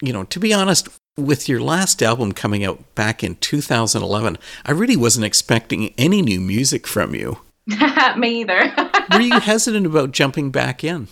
You 0.00 0.12
know, 0.12 0.22
to 0.24 0.38
be 0.38 0.52
honest, 0.52 0.88
with 1.16 1.48
your 1.48 1.60
last 1.60 2.00
album 2.00 2.30
coming 2.30 2.64
out 2.64 2.94
back 2.94 3.24
in 3.24 3.34
2011, 3.36 4.38
I 4.64 4.70
really 4.70 4.96
wasn't 4.96 5.26
expecting 5.26 5.92
any 5.98 6.22
new 6.22 6.40
music 6.40 6.86
from 6.86 7.14
you. 7.14 7.40
Me 8.16 8.40
either. 8.40 8.72
Were 9.12 9.20
you 9.20 9.40
hesitant 9.40 9.84
about 9.84 10.12
jumping 10.12 10.52
back 10.52 10.84
in? 10.84 11.08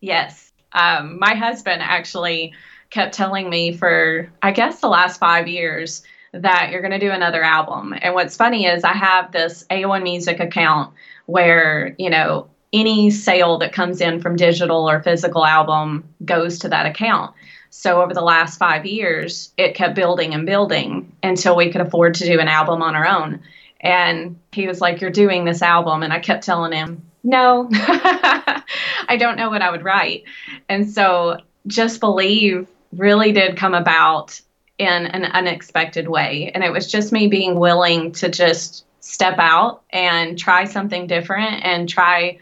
Yes. 0.00 0.52
Um, 0.72 1.18
my 1.18 1.34
husband 1.34 1.82
actually 1.82 2.52
kept 2.90 3.14
telling 3.14 3.50
me 3.50 3.72
for, 3.76 4.30
I 4.42 4.52
guess, 4.52 4.80
the 4.80 4.88
last 4.88 5.18
five 5.18 5.48
years 5.48 6.02
that 6.32 6.70
you're 6.70 6.80
going 6.80 6.92
to 6.92 6.98
do 6.98 7.10
another 7.10 7.42
album. 7.42 7.94
And 8.00 8.14
what's 8.14 8.36
funny 8.36 8.66
is 8.66 8.84
I 8.84 8.92
have 8.92 9.32
this 9.32 9.64
Éowyn 9.70 10.02
Music 10.02 10.40
account 10.40 10.94
where, 11.26 11.94
you 11.98 12.10
know, 12.10 12.48
any 12.72 13.10
sale 13.10 13.58
that 13.58 13.72
comes 13.72 14.00
in 14.00 14.20
from 14.20 14.36
digital 14.36 14.88
or 14.88 15.02
physical 15.02 15.44
album 15.44 16.08
goes 16.24 16.58
to 16.60 16.68
that 16.68 16.86
account. 16.86 17.34
So 17.70 18.02
over 18.02 18.12
the 18.12 18.22
last 18.22 18.58
five 18.58 18.84
years, 18.84 19.52
it 19.56 19.74
kept 19.74 19.94
building 19.94 20.34
and 20.34 20.46
building 20.46 21.10
until 21.22 21.56
we 21.56 21.70
could 21.70 21.80
afford 21.80 22.14
to 22.14 22.26
do 22.26 22.38
an 22.38 22.48
album 22.48 22.82
on 22.82 22.94
our 22.94 23.06
own. 23.06 23.40
And 23.80 24.38
he 24.52 24.66
was 24.66 24.80
like, 24.80 25.00
You're 25.00 25.10
doing 25.10 25.44
this 25.44 25.62
album. 25.62 26.02
And 26.02 26.12
I 26.12 26.20
kept 26.20 26.44
telling 26.44 26.72
him, 26.72 27.02
No, 27.24 27.68
I 27.72 29.16
don't 29.18 29.36
know 29.36 29.50
what 29.50 29.62
I 29.62 29.70
would 29.70 29.84
write. 29.84 30.24
And 30.68 30.88
so 30.88 31.38
Just 31.66 32.00
Believe 32.00 32.68
really 32.92 33.32
did 33.32 33.56
come 33.56 33.74
about 33.74 34.40
in 34.78 35.06
an 35.06 35.24
unexpected 35.24 36.08
way. 36.08 36.50
And 36.54 36.62
it 36.62 36.72
was 36.72 36.90
just 36.90 37.12
me 37.12 37.26
being 37.26 37.58
willing 37.58 38.12
to 38.12 38.28
just 38.28 38.84
step 39.00 39.38
out 39.38 39.82
and 39.90 40.38
try 40.38 40.64
something 40.64 41.06
different 41.06 41.64
and 41.64 41.88
try 41.88 42.38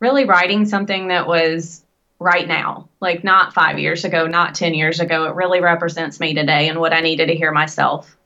really 0.00 0.24
writing 0.24 0.64
something 0.64 1.08
that 1.08 1.26
was 1.26 1.84
right 2.18 2.46
now, 2.46 2.88
like 3.00 3.24
not 3.24 3.54
five 3.54 3.78
years 3.78 4.04
ago, 4.04 4.26
not 4.26 4.54
10 4.54 4.74
years 4.74 5.00
ago. 5.00 5.24
It 5.24 5.34
really 5.34 5.60
represents 5.60 6.20
me 6.20 6.34
today 6.34 6.68
and 6.68 6.80
what 6.80 6.92
I 6.92 7.00
needed 7.00 7.26
to 7.26 7.34
hear 7.34 7.52
myself. 7.52 8.16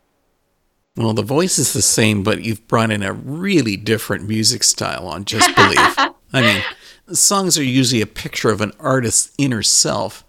Well, 0.97 1.13
the 1.13 1.23
voice 1.23 1.59
is 1.59 1.73
the 1.73 1.83
same, 1.83 2.23
but 2.23 2.43
you've 2.43 2.67
brought 2.69 2.93
in 2.93 3.03
a 3.03 3.13
really 3.13 3.77
different 3.77 4.29
music 4.29 4.63
style 4.63 5.09
on 5.09 5.25
Just 5.25 5.55
Believe. 5.57 5.79
I 6.33 6.41
mean, 6.41 6.63
songs 7.13 7.59
are 7.59 7.65
usually 7.65 8.01
a 8.01 8.07
picture 8.07 8.51
of 8.51 8.61
an 8.61 8.73
artist's 8.79 9.33
inner 9.39 9.63
self. 9.63 10.25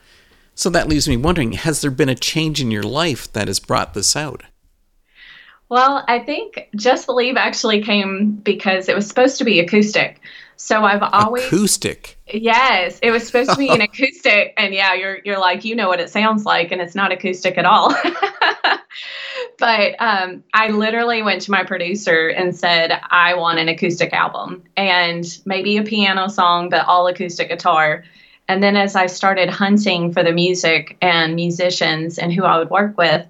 So 0.56 0.70
that 0.72 0.88
leaves 0.88 1.08
me 1.08 1.18
wondering 1.18 1.54
has 1.54 1.82
there 1.82 1.92
been 1.92 2.10
a 2.10 2.16
change 2.16 2.62
in 2.62 2.72
your 2.72 2.84
life 2.84 3.32
that 3.34 3.48
has 3.48 3.60
brought 3.60 3.94
this 3.94 4.16
out? 4.16 4.44
Well, 5.70 6.04
I 6.08 6.20
think 6.20 6.70
Just 6.76 7.08
Believe 7.08 7.38
actually 7.38 7.82
came 7.82 8.36
because 8.36 8.88
it 8.88 8.96
was 8.96 9.08
supposed 9.08 9.38
to 9.40 9.44
be 9.44 9.60
acoustic. 9.60 10.22
So 10.58 10.84
I've 10.84 11.04
always 11.04 11.46
acoustic. 11.46 12.18
Yes, 12.28 13.00
it 13.02 13.12
was 13.12 13.26
supposed 13.26 13.52
to 13.52 13.58
be 13.58 13.70
an 13.70 13.82
acoustic, 13.82 14.54
and 14.58 14.74
yeah, 14.74 14.94
you're 14.94 15.20
you're 15.24 15.40
like 15.40 15.66
you 15.66 15.76
know 15.76 15.88
what 15.88 16.00
it 16.00 16.10
sounds 16.10 16.46
like, 16.46 16.72
and 16.72 16.82
it's 16.82 16.96
not 16.96 17.12
acoustic 17.12 17.58
at 17.58 17.66
all. 17.66 17.94
but 19.58 19.96
um, 20.00 20.44
I 20.54 20.70
literally 20.70 21.22
went 21.22 21.42
to 21.44 21.52
my 21.52 21.64
producer 21.64 22.28
and 22.30 22.56
said 22.56 23.00
I 23.10 23.36
want 23.36 23.60
an 23.60 23.68
acoustic 23.68 24.14
album 24.14 24.64
and 24.78 25.26
maybe 25.46 25.78
a 25.78 25.84
piano 25.84 26.30
song, 26.30 26.70
but 26.70 26.86
all 26.86 27.08
acoustic 27.08 27.50
guitar. 27.50 28.04
And 28.48 28.62
then 28.62 28.76
as 28.76 28.96
I 28.96 29.08
started 29.08 29.50
hunting 29.50 30.14
for 30.14 30.24
the 30.24 30.32
music 30.32 30.98
and 31.02 31.36
musicians 31.36 32.20
and 32.20 32.32
who 32.32 32.44
I 32.44 32.60
would 32.60 32.70
work 32.70 32.98
with, 32.98 33.26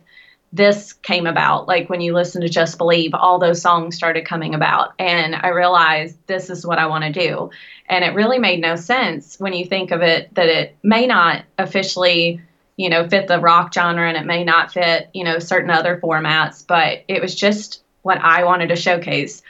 this 0.56 0.94
came 0.94 1.28
about. 1.28 1.68
Like 1.68 1.90
when 1.90 2.02
you 2.02 2.14
listen 2.14 2.42
to 2.42 2.50
Just 2.50 2.78
Believe, 2.78 3.14
all 3.14 3.40
those 3.40 3.62
songs 3.62 3.96
started 3.96 4.26
coming 4.26 4.56
about. 4.56 4.94
And 4.98 5.36
I 5.36 5.50
realized 5.50 6.18
this 6.28 6.50
is 6.50 6.66
what 6.66 6.80
I 6.80 6.88
want 6.88 7.04
to 7.04 7.12
do. 7.12 7.52
And 7.88 8.04
it 8.04 8.16
really 8.16 8.40
made 8.40 8.62
no 8.62 8.76
sense 8.76 9.40
when 9.40 9.54
you 9.54 9.66
think 9.66 9.92
of 9.92 10.02
it 10.02 10.34
that 10.36 10.48
it 10.48 10.78
may 10.82 11.08
not 11.08 11.44
officially, 11.58 12.42
you 12.78 12.90
know, 12.90 13.08
fit 13.08 13.28
the 13.28 13.40
rock 13.40 13.74
genre 13.74 14.08
and 14.08 14.18
it 14.18 14.26
may 14.26 14.44
not 14.44 14.72
fit, 14.72 15.10
you 15.14 15.24
know, 15.24 15.40
certain 15.40 15.70
other 15.70 16.00
formats, 16.02 16.66
but 16.66 17.04
it 17.08 17.22
was 17.22 17.36
just 17.36 17.84
what 18.02 18.20
I 18.20 18.44
wanted 18.44 18.70
to 18.70 18.76
showcase. 18.76 19.42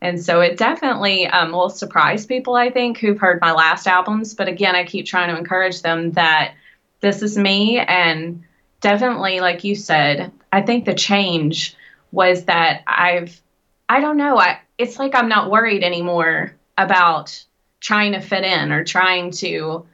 And 0.00 0.22
so 0.22 0.40
it 0.40 0.56
definitely 0.56 1.26
um, 1.26 1.52
will 1.52 1.70
surprise 1.70 2.26
people, 2.26 2.54
I 2.54 2.70
think, 2.70 2.98
who've 2.98 3.18
heard 3.18 3.40
my 3.40 3.52
last 3.52 3.86
albums. 3.86 4.34
But 4.34 4.48
again, 4.48 4.74
I 4.74 4.84
keep 4.84 5.06
trying 5.06 5.30
to 5.30 5.38
encourage 5.38 5.82
them 5.82 6.12
that 6.12 6.54
this 7.00 7.22
is 7.22 7.36
me 7.36 7.78
and 7.78 8.44
definitely 8.84 9.40
like 9.40 9.64
you 9.64 9.74
said 9.74 10.30
I 10.54 10.62
think 10.62 10.84
the 10.84 10.94
change 10.94 11.74
was 12.12 12.44
that 12.44 12.82
I've, 12.86 13.40
I 13.88 14.00
don't 14.00 14.16
know, 14.16 14.38
I, 14.38 14.60
it's 14.78 15.00
like 15.00 15.16
I'm 15.16 15.28
not 15.28 15.50
worried 15.50 15.82
anymore 15.82 16.54
about 16.78 17.44
trying 17.80 18.12
to 18.12 18.20
fit 18.20 18.44
in 18.44 18.70
or 18.70 18.84
trying 18.84 19.32
to 19.32 19.84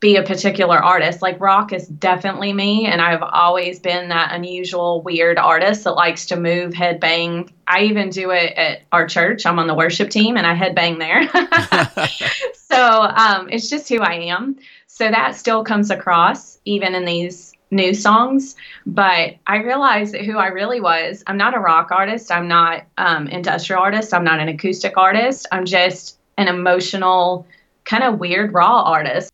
be 0.00 0.16
a 0.16 0.22
particular 0.22 0.76
artist. 0.76 1.22
Like 1.22 1.40
rock 1.40 1.72
is 1.72 1.86
definitely 1.88 2.52
me, 2.52 2.86
and 2.86 3.00
I've 3.00 3.22
always 3.22 3.80
been 3.80 4.10
that 4.10 4.34
unusual, 4.34 5.00
weird 5.00 5.38
artist 5.38 5.84
that 5.84 5.92
likes 5.92 6.26
to 6.26 6.36
move, 6.36 6.74
headbang. 6.74 7.50
I 7.66 7.84
even 7.84 8.10
do 8.10 8.30
it 8.30 8.52
at 8.58 8.82
our 8.92 9.06
church. 9.06 9.46
I'm 9.46 9.58
on 9.58 9.66
the 9.66 9.74
worship 9.74 10.10
team, 10.10 10.36
and 10.36 10.46
I 10.46 10.54
headbang 10.54 10.98
there. 10.98 11.22
so 12.54 13.02
um, 13.02 13.48
it's 13.48 13.70
just 13.70 13.88
who 13.88 14.00
I 14.00 14.14
am. 14.14 14.58
So 14.88 15.10
that 15.10 15.36
still 15.36 15.64
comes 15.64 15.90
across 15.90 16.58
even 16.64 16.94
in 16.94 17.04
these 17.06 17.51
new 17.72 17.94
songs. 17.94 18.54
But 18.86 19.36
I 19.46 19.56
realized 19.56 20.14
that 20.14 20.24
who 20.24 20.38
I 20.38 20.48
really 20.48 20.80
was. 20.80 21.24
I'm 21.26 21.36
not 21.36 21.56
a 21.56 21.58
rock 21.58 21.90
artist. 21.90 22.30
I'm 22.30 22.46
not 22.46 22.84
um, 22.98 23.26
industrial 23.26 23.82
artist. 23.82 24.14
I'm 24.14 24.22
not 24.22 24.38
an 24.38 24.48
acoustic 24.48 24.96
artist. 24.96 25.46
I'm 25.50 25.64
just 25.64 26.18
an 26.38 26.46
emotional, 26.46 27.46
kind 27.84 28.04
of 28.04 28.20
weird 28.20 28.52
raw 28.52 28.82
artist. 28.82 29.32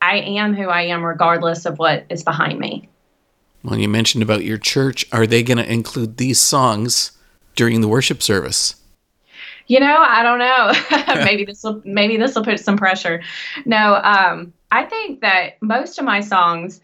I 0.00 0.18
am 0.18 0.54
who 0.54 0.68
I 0.68 0.82
am 0.82 1.02
regardless 1.02 1.66
of 1.66 1.78
what 1.78 2.06
is 2.08 2.22
behind 2.22 2.58
me. 2.58 2.88
Well, 3.62 3.78
you 3.78 3.88
mentioned 3.88 4.22
about 4.22 4.44
your 4.44 4.58
church. 4.58 5.06
Are 5.10 5.26
they 5.26 5.42
going 5.42 5.58
to 5.58 5.70
include 5.70 6.18
these 6.18 6.38
songs 6.38 7.12
during 7.56 7.80
the 7.80 7.88
worship 7.88 8.22
service? 8.22 8.76
You 9.66 9.80
know, 9.80 10.04
I 10.06 10.22
don't 10.22 10.38
know. 10.38 11.14
maybe 11.24 11.44
this 11.44 11.62
will 11.62 11.80
maybe 11.84 12.18
this 12.18 12.34
will 12.34 12.44
put 12.44 12.60
some 12.60 12.76
pressure. 12.76 13.22
No, 13.64 13.94
um, 13.94 14.52
I 14.70 14.84
think 14.84 15.20
that 15.22 15.62
most 15.62 15.98
of 15.98 16.04
my 16.04 16.20
songs, 16.20 16.80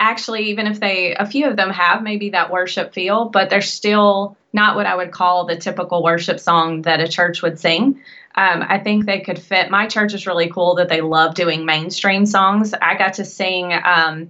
actually, 0.00 0.44
even 0.50 0.66
if 0.66 0.80
they 0.80 1.14
a 1.14 1.26
few 1.26 1.48
of 1.48 1.56
them 1.56 1.70
have 1.70 2.02
maybe 2.02 2.30
that 2.30 2.50
worship 2.50 2.92
feel, 2.92 3.26
but 3.26 3.50
they're 3.50 3.60
still 3.60 4.36
not 4.52 4.74
what 4.74 4.86
I 4.86 4.96
would 4.96 5.12
call 5.12 5.44
the 5.44 5.56
typical 5.56 6.02
worship 6.02 6.40
song 6.40 6.82
that 6.82 7.00
a 7.00 7.06
church 7.06 7.42
would 7.42 7.60
sing. 7.60 8.00
Um, 8.34 8.64
I 8.66 8.78
think 8.78 9.06
they 9.06 9.20
could 9.20 9.38
fit. 9.38 9.70
My 9.70 9.86
church 9.86 10.14
is 10.14 10.26
really 10.26 10.48
cool 10.48 10.76
that 10.76 10.88
they 10.88 11.02
love 11.02 11.34
doing 11.34 11.64
mainstream 11.64 12.26
songs. 12.26 12.74
I 12.80 12.96
got 12.96 13.14
to 13.14 13.24
sing 13.24 13.72
um, 13.84 14.28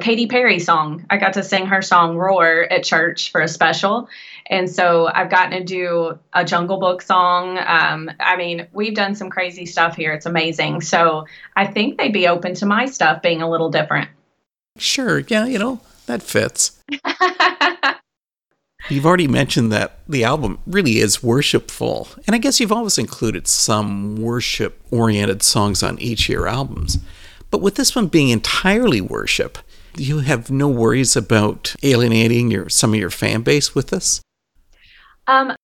Katy 0.00 0.28
Perry 0.28 0.58
song. 0.58 1.04
I 1.10 1.18
got 1.18 1.34
to 1.34 1.42
sing 1.42 1.66
her 1.66 1.82
song 1.82 2.16
"Roar" 2.16 2.66
at 2.70 2.82
church 2.82 3.30
for 3.30 3.42
a 3.42 3.48
special, 3.48 4.08
and 4.46 4.70
so 4.70 5.06
I've 5.12 5.30
gotten 5.30 5.58
to 5.58 5.64
do 5.64 6.18
a 6.32 6.44
Jungle 6.44 6.78
Book 6.78 7.02
song. 7.02 7.58
Um, 7.58 8.10
I 8.18 8.36
mean, 8.36 8.68
we've 8.72 8.94
done 8.94 9.14
some 9.14 9.28
crazy 9.28 9.66
stuff 9.66 9.96
here. 9.96 10.12
It's 10.12 10.26
amazing. 10.26 10.80
So 10.80 11.26
I 11.54 11.66
think 11.66 11.98
they'd 11.98 12.12
be 12.12 12.26
open 12.26 12.54
to 12.54 12.66
my 12.66 12.86
stuff 12.86 13.20
being 13.20 13.42
a 13.42 13.50
little 13.50 13.70
different. 13.70 14.08
Sure. 14.78 15.18
Yeah, 15.20 15.46
you 15.46 15.58
know 15.58 15.80
that 16.06 16.22
fits. 16.22 16.80
You've 18.88 19.06
already 19.06 19.28
mentioned 19.28 19.70
that 19.70 20.00
the 20.08 20.24
album 20.24 20.58
really 20.66 20.98
is 20.98 21.22
worshipful, 21.22 22.08
and 22.26 22.34
I 22.34 22.38
guess 22.38 22.58
you've 22.58 22.72
always 22.72 22.98
included 22.98 23.46
some 23.46 24.16
worship 24.16 24.80
oriented 24.90 25.42
songs 25.42 25.82
on 25.82 25.98
each 26.00 26.28
of 26.28 26.30
your 26.30 26.48
albums. 26.48 26.98
But 27.50 27.60
with 27.60 27.74
this 27.74 27.94
one 27.94 28.08
being 28.08 28.30
entirely 28.30 29.00
worship, 29.00 29.58
do 29.94 30.02
you 30.02 30.20
have 30.20 30.50
no 30.50 30.68
worries 30.68 31.14
about 31.14 31.74
alienating 31.82 32.50
your 32.50 32.68
some 32.68 32.94
of 32.94 32.98
your 32.98 33.10
fan 33.10 33.42
base 33.42 33.74
with 33.74 33.88
this? 33.88 34.20
Um, 35.26 35.54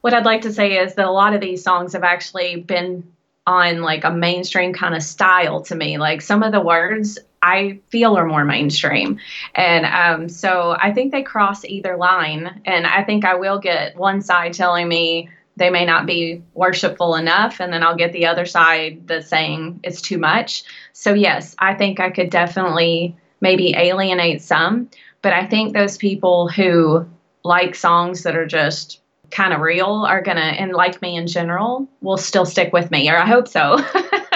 what 0.00 0.14
I'd 0.14 0.24
like 0.24 0.42
to 0.42 0.52
say 0.52 0.78
is 0.78 0.94
that 0.94 1.06
a 1.06 1.10
lot 1.10 1.34
of 1.34 1.40
these 1.40 1.62
songs 1.62 1.92
have 1.92 2.04
actually 2.04 2.56
been 2.56 3.10
on 3.46 3.82
like 3.82 4.04
a 4.04 4.10
mainstream 4.10 4.72
kind 4.72 4.94
of 4.94 5.02
style 5.02 5.62
to 5.62 5.74
me. 5.74 5.98
Like 5.98 6.22
some 6.22 6.42
of 6.42 6.52
the 6.52 6.60
words 6.60 7.18
I 7.42 7.80
feel 7.88 8.18
are 8.18 8.26
more 8.26 8.44
mainstream. 8.44 9.18
And 9.54 9.86
um, 9.86 10.28
so 10.28 10.76
I 10.78 10.92
think 10.92 11.12
they 11.12 11.22
cross 11.22 11.64
either 11.64 11.96
line. 11.96 12.60
And 12.64 12.86
I 12.86 13.02
think 13.02 13.24
I 13.24 13.34
will 13.36 13.58
get 13.58 13.96
one 13.96 14.20
side 14.20 14.52
telling 14.52 14.88
me 14.88 15.30
they 15.56 15.70
may 15.70 15.84
not 15.84 16.06
be 16.06 16.42
worshipful 16.54 17.14
enough. 17.14 17.60
And 17.60 17.72
then 17.72 17.82
I'll 17.82 17.96
get 17.96 18.12
the 18.12 18.26
other 18.26 18.46
side 18.46 19.06
that's 19.06 19.28
saying 19.28 19.80
it's 19.82 20.00
too 20.00 20.18
much. 20.18 20.64
So, 20.92 21.14
yes, 21.14 21.54
I 21.58 21.74
think 21.74 21.98
I 21.98 22.10
could 22.10 22.30
definitely 22.30 23.16
maybe 23.40 23.74
alienate 23.74 24.42
some. 24.42 24.90
But 25.22 25.32
I 25.32 25.46
think 25.46 25.72
those 25.72 25.96
people 25.96 26.48
who 26.48 27.06
like 27.42 27.74
songs 27.74 28.22
that 28.22 28.36
are 28.36 28.46
just 28.46 29.00
kind 29.30 29.52
of 29.52 29.60
real 29.60 30.04
are 30.06 30.22
going 30.22 30.36
to, 30.36 30.42
and 30.42 30.72
like 30.72 31.00
me 31.00 31.16
in 31.16 31.26
general, 31.26 31.88
will 32.00 32.16
still 32.16 32.44
stick 32.44 32.72
with 32.72 32.90
me, 32.90 33.08
or 33.08 33.16
I 33.16 33.26
hope 33.26 33.48
so. 33.48 33.78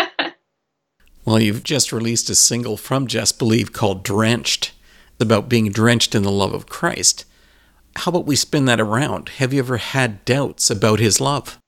Well, 1.25 1.41
you've 1.41 1.65
just 1.65 1.91
released 1.91 2.29
a 2.29 2.35
single 2.35 2.77
from 2.77 3.07
Just 3.07 3.39
Believe 3.39 3.73
called 3.73 4.05
Drenched. 4.05 4.73
It's 5.15 5.23
about 5.23 5.49
being 5.49 5.71
drenched 5.71 6.15
in 6.15 6.23
the 6.23 6.31
love 6.31 6.53
of 6.53 6.67
Christ. 6.67 7.25
How 7.97 8.11
about 8.11 8.27
we 8.27 8.37
spin 8.37 8.67
that 8.67 8.81
around? 8.81 9.31
Have 9.31 9.53
you 9.53 9.61
ever 9.61 9.79
had 9.79 10.25
doubts 10.27 10.69
about 10.69 10.99
his 10.99 11.21
love? 11.21 11.59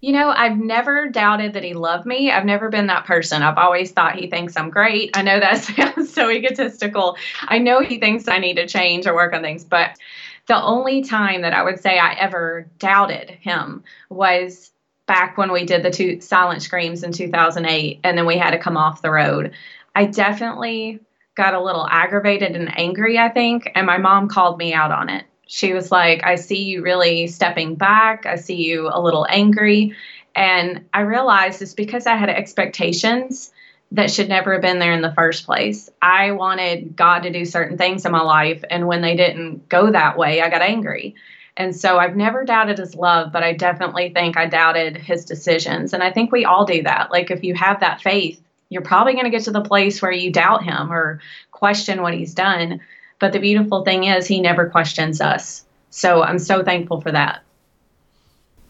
You 0.00 0.12
know, 0.12 0.30
I've 0.30 0.56
never 0.56 1.08
doubted 1.08 1.52
that 1.54 1.64
he 1.64 1.74
loved 1.74 2.06
me. 2.06 2.30
I've 2.30 2.44
never 2.44 2.70
been 2.70 2.86
that 2.86 3.04
person. 3.04 3.42
I've 3.42 3.58
always 3.58 3.90
thought 3.90 4.16
he 4.16 4.28
thinks 4.28 4.56
I'm 4.56 4.70
great. 4.70 5.16
I 5.16 5.22
know 5.22 5.40
that 5.40 5.62
sounds 5.64 6.12
so 6.14 6.30
egotistical. 6.30 7.16
I 7.42 7.58
know 7.58 7.80
he 7.80 7.98
thinks 7.98 8.28
I 8.28 8.38
need 8.38 8.56
to 8.56 8.66
change 8.66 9.06
or 9.06 9.14
work 9.14 9.34
on 9.34 9.42
things, 9.42 9.64
but 9.64 9.98
the 10.46 10.62
only 10.62 11.02
time 11.02 11.42
that 11.42 11.54
I 11.54 11.62
would 11.62 11.80
say 11.80 11.98
I 11.98 12.14
ever 12.14 12.66
doubted 12.78 13.30
him 13.30 13.82
was 14.08 14.70
back 15.06 15.36
when 15.36 15.52
we 15.52 15.64
did 15.64 15.82
the 15.82 15.90
two 15.90 16.20
silent 16.20 16.62
screams 16.62 17.02
in 17.02 17.12
2008 17.12 18.00
and 18.04 18.16
then 18.16 18.26
we 18.26 18.38
had 18.38 18.52
to 18.52 18.58
come 18.58 18.76
off 18.76 19.02
the 19.02 19.10
road. 19.10 19.52
I 19.94 20.06
definitely 20.06 21.00
got 21.34 21.54
a 21.54 21.62
little 21.62 21.86
aggravated 21.88 22.54
and 22.54 22.76
angry, 22.78 23.18
I 23.18 23.28
think, 23.28 23.70
and 23.74 23.86
my 23.86 23.98
mom 23.98 24.28
called 24.28 24.58
me 24.58 24.72
out 24.72 24.92
on 24.92 25.08
it. 25.08 25.24
She 25.46 25.72
was 25.72 25.92
like, 25.92 26.24
I 26.24 26.36
see 26.36 26.62
you 26.64 26.82
really 26.82 27.26
stepping 27.26 27.74
back. 27.74 28.24
I 28.24 28.36
see 28.36 28.56
you 28.56 28.88
a 28.90 29.00
little 29.00 29.26
angry. 29.28 29.94
And 30.34 30.84
I 30.94 31.00
realized 31.00 31.60
it's 31.60 31.74
because 31.74 32.06
I 32.06 32.16
had 32.16 32.30
expectations 32.30 33.52
that 33.92 34.10
should 34.10 34.28
never 34.28 34.54
have 34.54 34.62
been 34.62 34.78
there 34.78 34.92
in 34.92 35.02
the 35.02 35.12
first 35.12 35.44
place. 35.44 35.90
I 36.02 36.32
wanted 36.32 36.96
God 36.96 37.20
to 37.20 37.30
do 37.30 37.44
certain 37.44 37.78
things 37.78 38.04
in 38.04 38.12
my 38.12 38.22
life. 38.22 38.64
And 38.70 38.88
when 38.88 39.02
they 39.02 39.14
didn't 39.14 39.68
go 39.68 39.90
that 39.92 40.16
way, 40.16 40.40
I 40.40 40.50
got 40.50 40.62
angry. 40.62 41.14
And 41.56 41.74
so 41.74 41.98
I've 41.98 42.16
never 42.16 42.44
doubted 42.44 42.78
his 42.78 42.96
love, 42.96 43.32
but 43.32 43.44
I 43.44 43.52
definitely 43.52 44.10
think 44.10 44.36
I 44.36 44.46
doubted 44.46 44.96
his 44.96 45.24
decisions. 45.24 45.92
And 45.92 46.02
I 46.02 46.10
think 46.10 46.32
we 46.32 46.44
all 46.44 46.64
do 46.64 46.82
that. 46.82 47.12
Like 47.12 47.30
if 47.30 47.44
you 47.44 47.54
have 47.54 47.80
that 47.80 48.00
faith, 48.00 48.40
you're 48.70 48.82
probably 48.82 49.12
going 49.12 49.24
to 49.24 49.30
get 49.30 49.44
to 49.44 49.52
the 49.52 49.60
place 49.60 50.02
where 50.02 50.10
you 50.10 50.32
doubt 50.32 50.64
him 50.64 50.92
or 50.92 51.20
question 51.52 52.02
what 52.02 52.14
he's 52.14 52.34
done. 52.34 52.80
But 53.20 53.32
the 53.32 53.38
beautiful 53.38 53.84
thing 53.84 54.04
is, 54.04 54.26
he 54.26 54.40
never 54.40 54.68
questions 54.68 55.20
us. 55.20 55.64
So 55.90 56.22
I'm 56.22 56.40
so 56.40 56.64
thankful 56.64 57.00
for 57.00 57.12
that. 57.12 57.42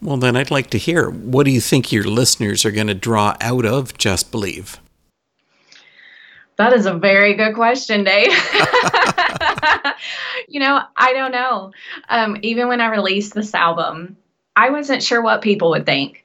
Well, 0.02 0.18
then 0.18 0.36
I'd 0.36 0.50
like 0.50 0.68
to 0.70 0.78
hear 0.78 1.08
what 1.08 1.44
do 1.44 1.50
you 1.50 1.62
think 1.62 1.90
your 1.90 2.04
listeners 2.04 2.66
are 2.66 2.70
going 2.70 2.88
to 2.88 2.94
draw 2.94 3.36
out 3.40 3.64
of 3.64 3.96
Just 3.96 4.30
Believe? 4.30 4.78
That 6.56 6.72
is 6.72 6.86
a 6.86 6.94
very 6.94 7.34
good 7.34 7.54
question, 7.54 8.04
Dave. 8.04 8.28
you 10.48 10.60
know, 10.60 10.80
I 10.96 11.12
don't 11.12 11.32
know. 11.32 11.72
Um, 12.08 12.36
even 12.42 12.68
when 12.68 12.80
I 12.80 12.86
released 12.86 13.34
this 13.34 13.54
album, 13.54 14.16
I 14.54 14.70
wasn't 14.70 15.02
sure 15.02 15.20
what 15.20 15.42
people 15.42 15.70
would 15.70 15.84
think. 15.86 16.24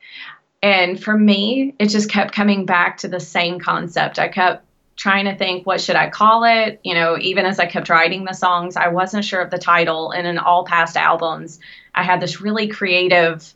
And 0.62 1.02
for 1.02 1.18
me, 1.18 1.74
it 1.80 1.88
just 1.88 2.10
kept 2.12 2.36
coming 2.36 2.66
back 2.66 2.98
to 2.98 3.08
the 3.08 3.20
same 3.20 3.60
concept. 3.60 4.20
I 4.20 4.28
kept 4.28 4.66
trying 4.98 5.26
to 5.26 5.36
think, 5.36 5.66
what 5.66 5.80
should 5.80 5.96
I 5.96 6.10
call 6.10 6.44
it? 6.44 6.80
You 6.84 6.94
know, 6.94 7.18
even 7.18 7.46
as 7.46 7.58
I 7.58 7.66
kept 7.66 7.90
writing 7.90 8.26
the 8.26 8.34
songs, 8.34 8.76
I 8.76 8.90
wasn't 8.90 9.26
sure 9.26 9.42
of 9.42 9.50
the 9.50 9.58
title. 9.58 10.12
And 10.12 10.28
in 10.28 10.38
all 10.38 10.66
past 10.66 10.98
albums, 10.98 11.60
I 11.96 12.04
had 12.04 12.20
this 12.20 12.42
really 12.42 12.68
creative 12.68 13.54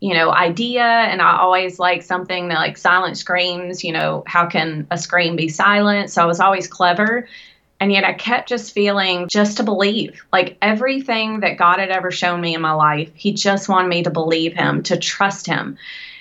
you 0.00 0.14
know, 0.14 0.30
idea. 0.30 0.82
And 0.82 1.22
I 1.22 1.38
always 1.38 1.78
like 1.78 2.02
something 2.02 2.48
that 2.48 2.58
like 2.58 2.76
silent 2.76 3.16
screams, 3.16 3.82
you 3.82 3.92
know, 3.92 4.22
how 4.26 4.46
can 4.46 4.86
a 4.90 4.98
scream 4.98 5.36
be 5.36 5.48
silent? 5.48 6.10
So 6.10 6.22
I 6.22 6.26
was 6.26 6.40
always 6.40 6.68
clever. 6.68 7.28
And 7.80 7.92
yet 7.92 8.04
I 8.04 8.14
kept 8.14 8.48
just 8.48 8.72
feeling 8.72 9.28
just 9.28 9.58
to 9.58 9.62
believe. 9.62 10.24
Like 10.32 10.56
everything 10.62 11.40
that 11.40 11.58
God 11.58 11.78
had 11.78 11.90
ever 11.90 12.10
shown 12.10 12.40
me 12.40 12.54
in 12.54 12.60
my 12.60 12.72
life, 12.72 13.10
He 13.14 13.32
just 13.32 13.68
wanted 13.68 13.88
me 13.88 14.02
to 14.02 14.10
believe 14.10 14.54
Him, 14.54 14.82
to 14.84 14.96
trust 14.96 15.46
Him. 15.46 15.76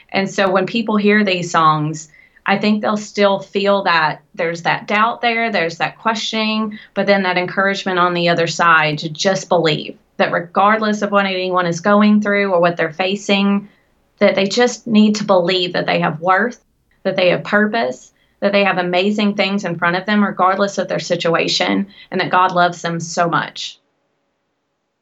And 0.09 0.29
so 0.29 0.49
when 0.49 0.65
people 0.65 0.97
hear 0.97 1.23
these 1.23 1.51
songs, 1.51 2.09
I 2.45 2.57
think 2.57 2.81
they'll 2.81 2.97
still 2.97 3.39
feel 3.39 3.83
that 3.83 4.21
there's 4.35 4.63
that 4.63 4.87
doubt 4.87 5.21
there, 5.21 5.51
there's 5.51 5.77
that 5.79 5.97
questioning, 5.97 6.77
but 6.93 7.07
then 7.07 7.23
that 7.23 7.37
encouragement 7.37 7.99
on 7.99 8.13
the 8.13 8.29
other 8.29 8.47
side 8.47 8.99
to 8.99 9.09
just 9.09 9.49
believe 9.49 9.97
that 10.17 10.31
regardless 10.31 11.01
of 11.01 11.11
what 11.11 11.25
anyone 11.25 11.65
is 11.65 11.81
going 11.81 12.21
through 12.21 12.51
or 12.51 12.59
what 12.59 12.77
they're 12.77 12.93
facing, 12.93 13.69
that 14.19 14.35
they 14.35 14.45
just 14.45 14.87
need 14.87 15.15
to 15.15 15.23
believe 15.23 15.73
that 15.73 15.85
they 15.85 15.99
have 15.99 16.21
worth, 16.21 16.63
that 17.03 17.15
they 17.15 17.29
have 17.29 17.43
purpose, 17.43 18.13
that 18.39 18.51
they 18.51 18.63
have 18.63 18.77
amazing 18.77 19.35
things 19.35 19.65
in 19.65 19.77
front 19.77 19.95
of 19.95 20.05
them, 20.05 20.23
regardless 20.23 20.77
of 20.77 20.87
their 20.87 20.99
situation, 20.99 21.87
and 22.11 22.21
that 22.21 22.31
God 22.31 22.51
loves 22.51 22.81
them 22.81 22.99
so 22.99 23.27
much. 23.27 23.79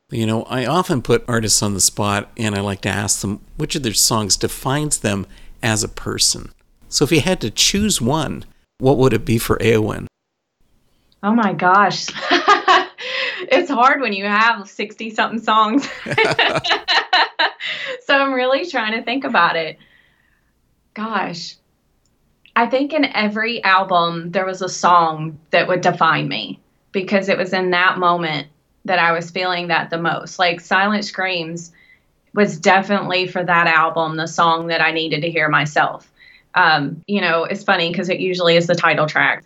You 0.09 0.25
know, 0.25 0.43
I 0.43 0.65
often 0.65 1.01
put 1.01 1.25
artists 1.27 1.63
on 1.63 1.73
the 1.73 1.81
spot 1.81 2.29
and 2.37 2.55
I 2.55 2.61
like 2.61 2.81
to 2.81 2.89
ask 2.89 3.21
them 3.21 3.41
which 3.57 3.75
of 3.75 3.83
their 3.83 3.93
songs 3.93 4.37
defines 4.37 4.99
them 4.99 5.25
as 5.63 5.83
a 5.83 5.87
person. 5.87 6.51
So 6.87 7.03
if 7.03 7.11
you 7.11 7.21
had 7.21 7.41
to 7.41 7.49
choose 7.49 7.99
one, 7.99 8.45
what 8.77 8.97
would 8.97 9.13
it 9.13 9.25
be 9.25 9.39
for 9.39 9.57
Éowyn? 9.57 10.05
Oh 11.23 11.33
my 11.33 11.53
gosh. 11.53 12.07
it's 13.53 13.69
hard 13.69 14.01
when 14.01 14.13
you 14.13 14.25
have 14.25 14.69
60 14.69 15.09
something 15.11 15.39
songs. 15.39 15.87
so 18.05 18.15
I'm 18.15 18.33
really 18.33 18.69
trying 18.69 18.93
to 18.93 19.03
think 19.03 19.23
about 19.23 19.55
it. 19.55 19.77
Gosh. 20.93 21.55
I 22.55 22.67
think 22.67 22.93
in 22.93 23.05
every 23.05 23.63
album, 23.63 24.31
there 24.31 24.45
was 24.45 24.61
a 24.61 24.69
song 24.69 25.39
that 25.49 25.67
would 25.67 25.81
define 25.81 26.27
me 26.27 26.59
because 26.91 27.29
it 27.29 27.37
was 27.37 27.53
in 27.53 27.71
that 27.71 27.97
moment 27.97 28.47
that 28.85 28.99
I 28.99 29.11
was 29.11 29.31
feeling 29.31 29.69
that 29.69 29.89
the 29.89 29.97
most. 29.97 30.37
Like 30.37 30.59
Silent 30.59 31.05
Screams 31.05 31.71
was 32.33 32.59
definitely 32.59 33.27
for 33.27 33.43
that 33.43 33.67
album 33.67 34.17
the 34.17 34.27
song 34.27 34.67
that 34.67 34.81
I 34.81 34.91
needed 34.91 35.21
to 35.21 35.31
hear 35.31 35.49
myself. 35.49 36.11
Um, 36.55 37.03
you 37.07 37.21
know, 37.21 37.45
it's 37.45 37.63
funny 37.63 37.89
because 37.89 38.09
it 38.09 38.19
usually 38.19 38.55
is 38.55 38.67
the 38.67 38.75
title 38.75 39.07
track. 39.07 39.43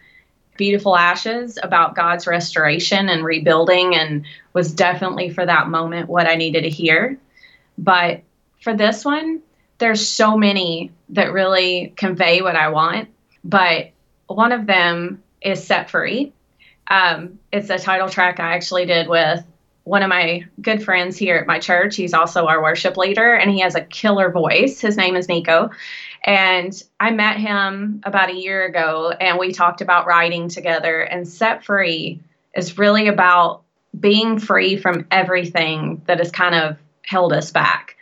Beautiful 0.58 0.96
Ashes 0.96 1.58
about 1.62 1.96
God's 1.96 2.28
restoration 2.28 3.10
and 3.10 3.24
rebuilding, 3.24 3.96
and 3.96 4.26
was 4.54 4.74
definitely 4.74 5.30
for 5.30 5.46
that 5.46 5.70
moment 5.70 6.10
what 6.10 6.28
I 6.28 6.36
needed 6.36 6.64
to 6.64 6.70
hear. 6.70 7.18
But 7.78 8.22
for 8.62 8.76
this 8.76 9.06
one, 9.06 9.42
there's 9.78 10.08
so 10.08 10.38
many 10.38 10.92
that 11.10 11.32
really 11.32 11.94
convey 11.96 12.42
what 12.42 12.56
I 12.56 12.70
want. 12.70 13.10
But 13.44 13.92
one 14.28 14.52
of 14.52 14.66
them 14.66 15.24
is 15.42 15.64
Set 15.64 15.90
Free. 15.90 16.34
Um, 16.88 17.40
it's 17.52 17.70
a 17.70 17.78
title 17.78 18.10
track 18.10 18.40
I 18.40 18.56
actually 18.56 18.86
did 18.86 19.08
with 19.08 19.44
one 19.84 20.04
of 20.04 20.10
my 20.10 20.46
good 20.62 20.84
friends 20.84 21.18
here 21.18 21.38
at 21.38 21.48
my 21.48 21.60
church. 21.60 21.96
He's 21.96 22.14
also 22.14 22.48
our 22.48 22.62
worship 22.62 22.98
leader, 22.98 23.34
and 23.34 23.50
he 23.52 23.62
has 23.62 23.76
a 23.76 23.82
killer 23.82 24.32
voice. 24.32 24.82
His 24.82 24.98
name 24.98 25.16
is 25.16 25.30
Nico. 25.30 25.70
And 26.28 26.74
I 27.00 27.12
met 27.12 27.38
him 27.38 28.02
about 28.04 28.30
a 28.30 28.36
year 28.36 28.66
ago, 28.66 29.12
and 29.12 29.40
we 29.40 29.54
talked 29.54 29.80
about 29.80 30.08
writing 30.08 30.50
together. 30.50 31.00
And 31.00 31.26
Set 31.26 31.64
Free 31.64 32.20
is 32.54 32.78
really 32.78 33.08
about 33.08 33.64
being 33.98 34.38
free 34.38 34.76
from 34.76 35.08
everything 35.10 36.02
that 36.06 36.20
has 36.20 36.30
kind 36.30 36.54
of 36.54 36.78
held 37.02 37.32
us 37.32 37.52
back. 37.52 37.96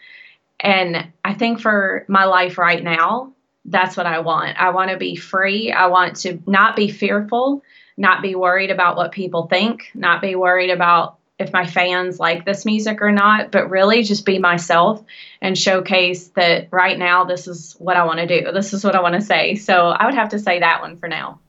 And 0.60 1.12
I 1.24 1.36
think 1.36 1.62
for 1.62 2.04
my 2.08 2.26
life 2.26 2.58
right 2.58 2.84
now, 2.84 3.32
that's 3.64 3.96
what 3.96 4.08
I 4.08 4.20
want. 4.20 4.60
I 4.60 4.72
want 4.72 4.90
to 4.90 4.98
be 4.98 5.16
free. 5.16 5.72
I 5.72 5.86
want 5.88 6.16
to 6.18 6.42
not 6.48 6.76
be 6.76 6.90
fearful, 6.90 7.64
not 7.96 8.24
be 8.24 8.34
worried 8.34 8.72
about 8.72 8.98
what 8.98 9.12
people 9.12 9.46
think, 9.46 9.92
not 9.94 10.22
be 10.22 10.34
worried 10.34 10.72
about 10.72 11.15
if 11.38 11.52
my 11.52 11.66
fans 11.66 12.20
like 12.20 12.46
this 12.46 12.66
music 12.66 13.02
or 13.02 13.12
not, 13.12 13.52
but 13.52 13.70
really 13.70 14.04
just 14.04 14.26
be 14.26 14.40
myself 14.40 15.04
and 15.42 15.58
showcase 15.58 16.30
that 16.30 16.70
right 16.72 16.98
now 16.98 17.26
this 17.26 17.48
is 17.48 17.74
what 17.74 17.98
I 17.98 18.06
want 18.06 18.20
to 18.20 18.28
do. 18.28 18.52
This 18.54 18.74
is 18.74 18.84
what 18.84 18.96
I 18.96 19.02
want 19.02 19.16
to 19.16 19.22
say. 19.22 19.56
So 19.56 19.90
I 19.90 20.06
would 20.06 20.16
have 20.16 20.30
to 20.30 20.40
say 20.40 20.60
that 20.60 20.82
one 20.82 20.98
for 20.98 21.10
now. 21.10 21.40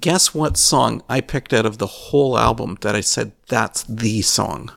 Guess 0.00 0.34
what 0.34 0.56
song 0.56 1.02
I 1.08 1.20
picked 1.20 1.52
out 1.52 1.64
of 1.64 1.78
the 1.78 1.86
whole 1.86 2.36
album 2.36 2.76
that 2.80 2.94
I 2.94 3.00
said 3.00 3.32
that's 3.48 3.84
the 3.84 4.20
song? 4.22 4.72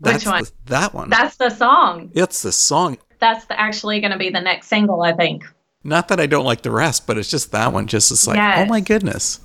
That's 0.00 0.24
Which 0.24 0.30
one? 0.30 0.44
The, 0.44 0.50
that 0.66 0.94
one. 0.94 1.10
That's 1.10 1.36
the 1.36 1.50
song. 1.50 2.10
It's 2.14 2.42
the 2.42 2.52
song. 2.52 2.98
That's 3.18 3.46
the, 3.46 3.58
actually 3.58 4.00
going 4.00 4.12
to 4.12 4.18
be 4.18 4.30
the 4.30 4.40
next 4.40 4.68
single, 4.68 5.02
I 5.02 5.12
think. 5.12 5.44
Not 5.82 6.08
that 6.08 6.20
I 6.20 6.26
don't 6.26 6.44
like 6.44 6.62
the 6.62 6.70
rest, 6.70 7.06
but 7.06 7.18
it's 7.18 7.30
just 7.30 7.52
that 7.52 7.72
one. 7.72 7.86
Just 7.86 8.12
it's 8.12 8.26
like, 8.26 8.36
oh 8.36 8.40
Yes. 8.40 8.58
oh 8.60 8.66
my 8.66 8.80
goodness. 8.80 9.40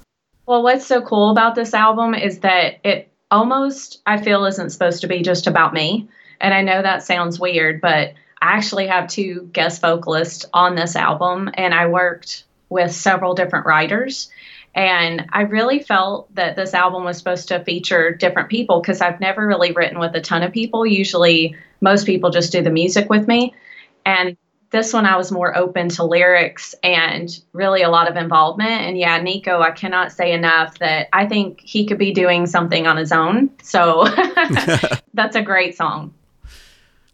Well, 0.46 0.63
what's 0.63 0.86
so 0.86 1.02
cool 1.02 1.32
about 1.32 1.56
this 1.56 1.74
album 1.74 2.13
is 2.13 2.39
that 2.39 2.80
it 2.84 3.12
almost, 3.36 4.02
I 4.06 4.21
feel, 4.21 4.45
isn't 4.45 4.71
supposed 4.71 5.02
to 5.02 5.08
be 5.08 5.21
just 5.21 5.45
about 5.45 5.74
me. 5.74 6.08
And 6.39 6.54
I 6.54 6.62
know 6.62 6.82
that 6.82 7.04
sounds 7.04 7.39
weird, 7.39 7.82
but 7.82 8.13
I 8.41 8.58
actually 8.58 8.88
have 8.88 9.08
two 9.08 9.50
guest 9.52 9.82
vocalists 9.82 10.45
on 10.54 10.76
this 10.76 10.95
album, 10.95 11.50
and 11.54 11.74
I 11.74 11.88
worked 11.88 12.45
with 12.69 12.91
several 12.91 13.36
different 13.36 13.65
writers. 13.65 14.30
And 14.74 15.26
I 15.32 15.41
really 15.41 15.80
felt 15.80 16.34
that 16.36 16.56
this 16.56 16.74
album 16.74 17.04
was 17.04 17.17
supposed 17.17 17.48
to 17.50 17.63
feature 17.63 18.13
different 18.13 18.50
people 18.50 18.82
because 18.82 19.02
I've 19.02 19.19
never 19.19 19.45
really 19.45 19.71
written 19.71 20.00
with 20.00 20.15
a 20.15 20.21
ton 20.21 20.43
of 20.43 20.52
people. 20.52 20.86
Usually, 20.86 21.56
most 21.82 22.06
people 22.06 22.30
just 22.30 22.52
do 22.52 22.62
the 22.62 22.69
music 22.69 23.10
with 23.10 23.28
me. 23.28 23.54
And 24.06 24.38
this 24.76 24.92
one, 24.92 25.06
I 25.06 25.16
was 25.16 25.32
more 25.32 25.56
open 25.56 25.88
to 25.90 26.04
lyrics 26.04 26.76
and 26.84 27.30
really 27.54 27.82
a 27.82 27.90
lot 27.90 28.10
of 28.10 28.18
involvement. 28.18 28.82
And 28.82 28.98
yeah, 28.98 29.18
Nico, 29.22 29.62
I 29.62 29.72
cannot 29.72 30.12
say 30.12 30.34
enough 30.34 30.80
that 30.80 31.08
I 31.14 31.28
think 31.28 31.62
he 31.62 31.86
could 31.86 31.98
be 31.98 32.12
doing 32.12 32.46
something 32.46 32.86
on 32.86 32.98
his 32.98 33.14
own. 33.14 33.52
So 33.64 34.06
that's 35.14 35.38
a 35.38 35.42
great 35.42 35.78
song. 35.78 36.14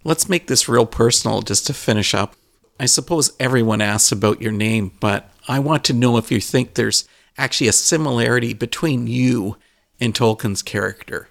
Let's 0.04 0.28
make 0.28 0.47
this 0.47 0.67
real 0.67 0.88
personal 0.88 1.43
just 1.43 1.67
to 1.67 1.74
finish 1.76 2.15
up. 2.15 2.36
I 2.80 2.88
suppose 2.88 3.32
everyone 3.39 3.80
asks 3.80 4.12
about 4.12 4.41
your 4.41 4.52
name, 4.52 4.93
but 5.00 5.30
I 5.47 5.60
want 5.60 5.84
to 5.86 5.93
know 5.93 6.17
if 6.17 6.32
you 6.32 6.41
think 6.41 6.74
there's 6.74 7.08
actually 7.38 7.67
a 7.67 7.74
similarity 7.74 8.56
between 8.56 9.06
you 9.06 9.58
and 10.00 10.15
Tolkien's 10.15 10.63
character. 10.63 11.30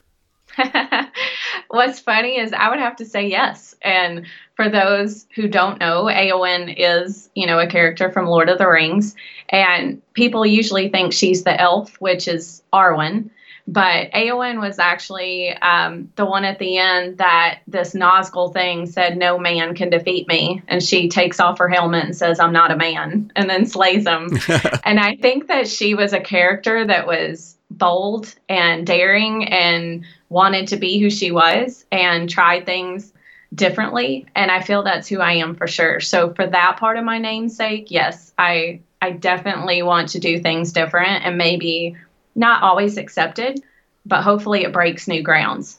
What's 1.71 2.01
funny 2.01 2.37
is 2.37 2.53
I 2.53 2.69
would 2.69 2.81
have 2.81 2.97
to 2.97 3.05
say 3.05 3.29
yes. 3.29 3.77
And 3.81 4.27
for 4.57 4.69
those 4.69 5.27
who 5.37 5.47
don't 5.47 5.79
know, 5.79 6.07
Éowyn 6.07 6.75
is, 6.77 7.31
you 7.37 7.47
know, 7.47 7.61
a 7.61 7.69
character 7.69 8.11
from 8.11 8.27
Lord 8.27 8.49
of 8.49 8.59
the 8.59 8.69
Rings. 8.69 9.15
And 9.51 10.03
people 10.15 10.45
usually 10.45 10.89
think 10.89 11.13
she's 11.13 11.45
the 11.45 11.59
elf, 11.61 11.95
which 12.01 12.27
is 12.27 12.63
Arwen. 12.73 13.31
But 13.69 14.11
Éowyn 14.11 14.61
was 14.61 14.81
actually 14.81 15.51
um, 15.59 16.11
the 16.17 16.27
one 16.27 16.45
at 16.45 16.59
the 16.59 16.77
end 16.77 17.19
that 17.19 17.61
this 17.69 17.95
Nazgul 17.95 18.53
thing 18.53 18.87
said, 18.87 19.17
No 19.17 19.39
man 19.39 19.77
can 19.77 19.91
defeat 19.91 20.27
me. 20.27 20.63
And 20.67 20.83
she 20.83 21.09
takes 21.09 21.39
off 21.39 21.59
her 21.59 21.69
helmet 21.69 22.05
and 22.05 22.17
says, 22.17 22.41
I'm 22.41 22.53
not 22.53 22.73
a 22.73 22.77
man, 22.77 23.31
and 23.37 23.49
then 23.49 23.65
slays 23.65 24.09
him. 24.09 24.31
and 24.85 24.99
I 24.99 25.15
think 25.15 25.47
that 25.47 25.69
she 25.69 25.95
was 25.95 26.13
a 26.13 26.21
character 26.21 26.85
that 26.85 27.07
was 27.07 27.57
bold 27.71 28.35
and 28.49 28.87
daring 28.87 29.45
and 29.49 30.05
wanted 30.29 30.69
to 30.69 30.77
be 30.77 30.99
who 30.99 31.11
she 31.11 31.31
was 31.31 31.85
and 31.93 32.29
tried 32.29 32.67
things 32.67 33.13
differently 33.55 34.27
and 34.35 34.51
i 34.51 34.61
feel 34.61 34.83
that's 34.83 35.09
who 35.09 35.21
i 35.21 35.33
am 35.33 35.55
for 35.55 35.67
sure 35.67 36.01
so 36.01 36.33
for 36.35 36.47
that 36.47 36.77
part 36.79 36.97
of 36.97 37.05
my 37.05 37.19
namesake 37.19 37.91
yes 37.91 38.33
i 38.39 38.81
i 39.03 39.11
definitely 39.11 39.83
want 39.83 40.09
to 40.11 40.19
do 40.21 40.39
things 40.39 40.73
different 40.73 41.25
and 41.25 41.37
maybe 41.37 41.97
not 42.35 42.63
always 42.63 42.97
accepted 42.97 43.61
but 44.07 44.23
hopefully 44.23 44.63
it 44.63 44.73
breaks 44.73 45.09
new 45.09 45.23
grounds 45.23 45.79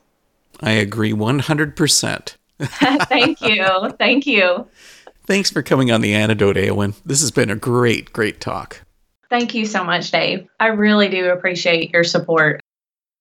I 0.60 0.71
agree 0.71 1.13
100%. 1.13 2.36
thank 2.60 3.41
you 3.41 3.89
thank 3.97 4.27
you 4.27 4.67
Thanks 5.27 5.49
for 5.51 5.62
coming 5.62 5.91
on 5.91 6.01
the 6.01 6.13
antidote, 6.13 6.58
Éowyn. 6.58 6.95
This 7.06 7.21
has 7.21 7.32
been 7.32 7.49
a 7.49 7.56
great, 7.56 8.12
great 8.12 8.41
talk. 8.41 8.82
Thank 9.32 9.56
you 9.56 9.65
so 9.65 9.84
much 9.84 10.12
dave. 10.12 10.48
I 10.60 10.67
really 10.67 11.10
do 11.10 11.32
appreciate 11.32 11.91
your 11.91 12.04
support 12.04 12.62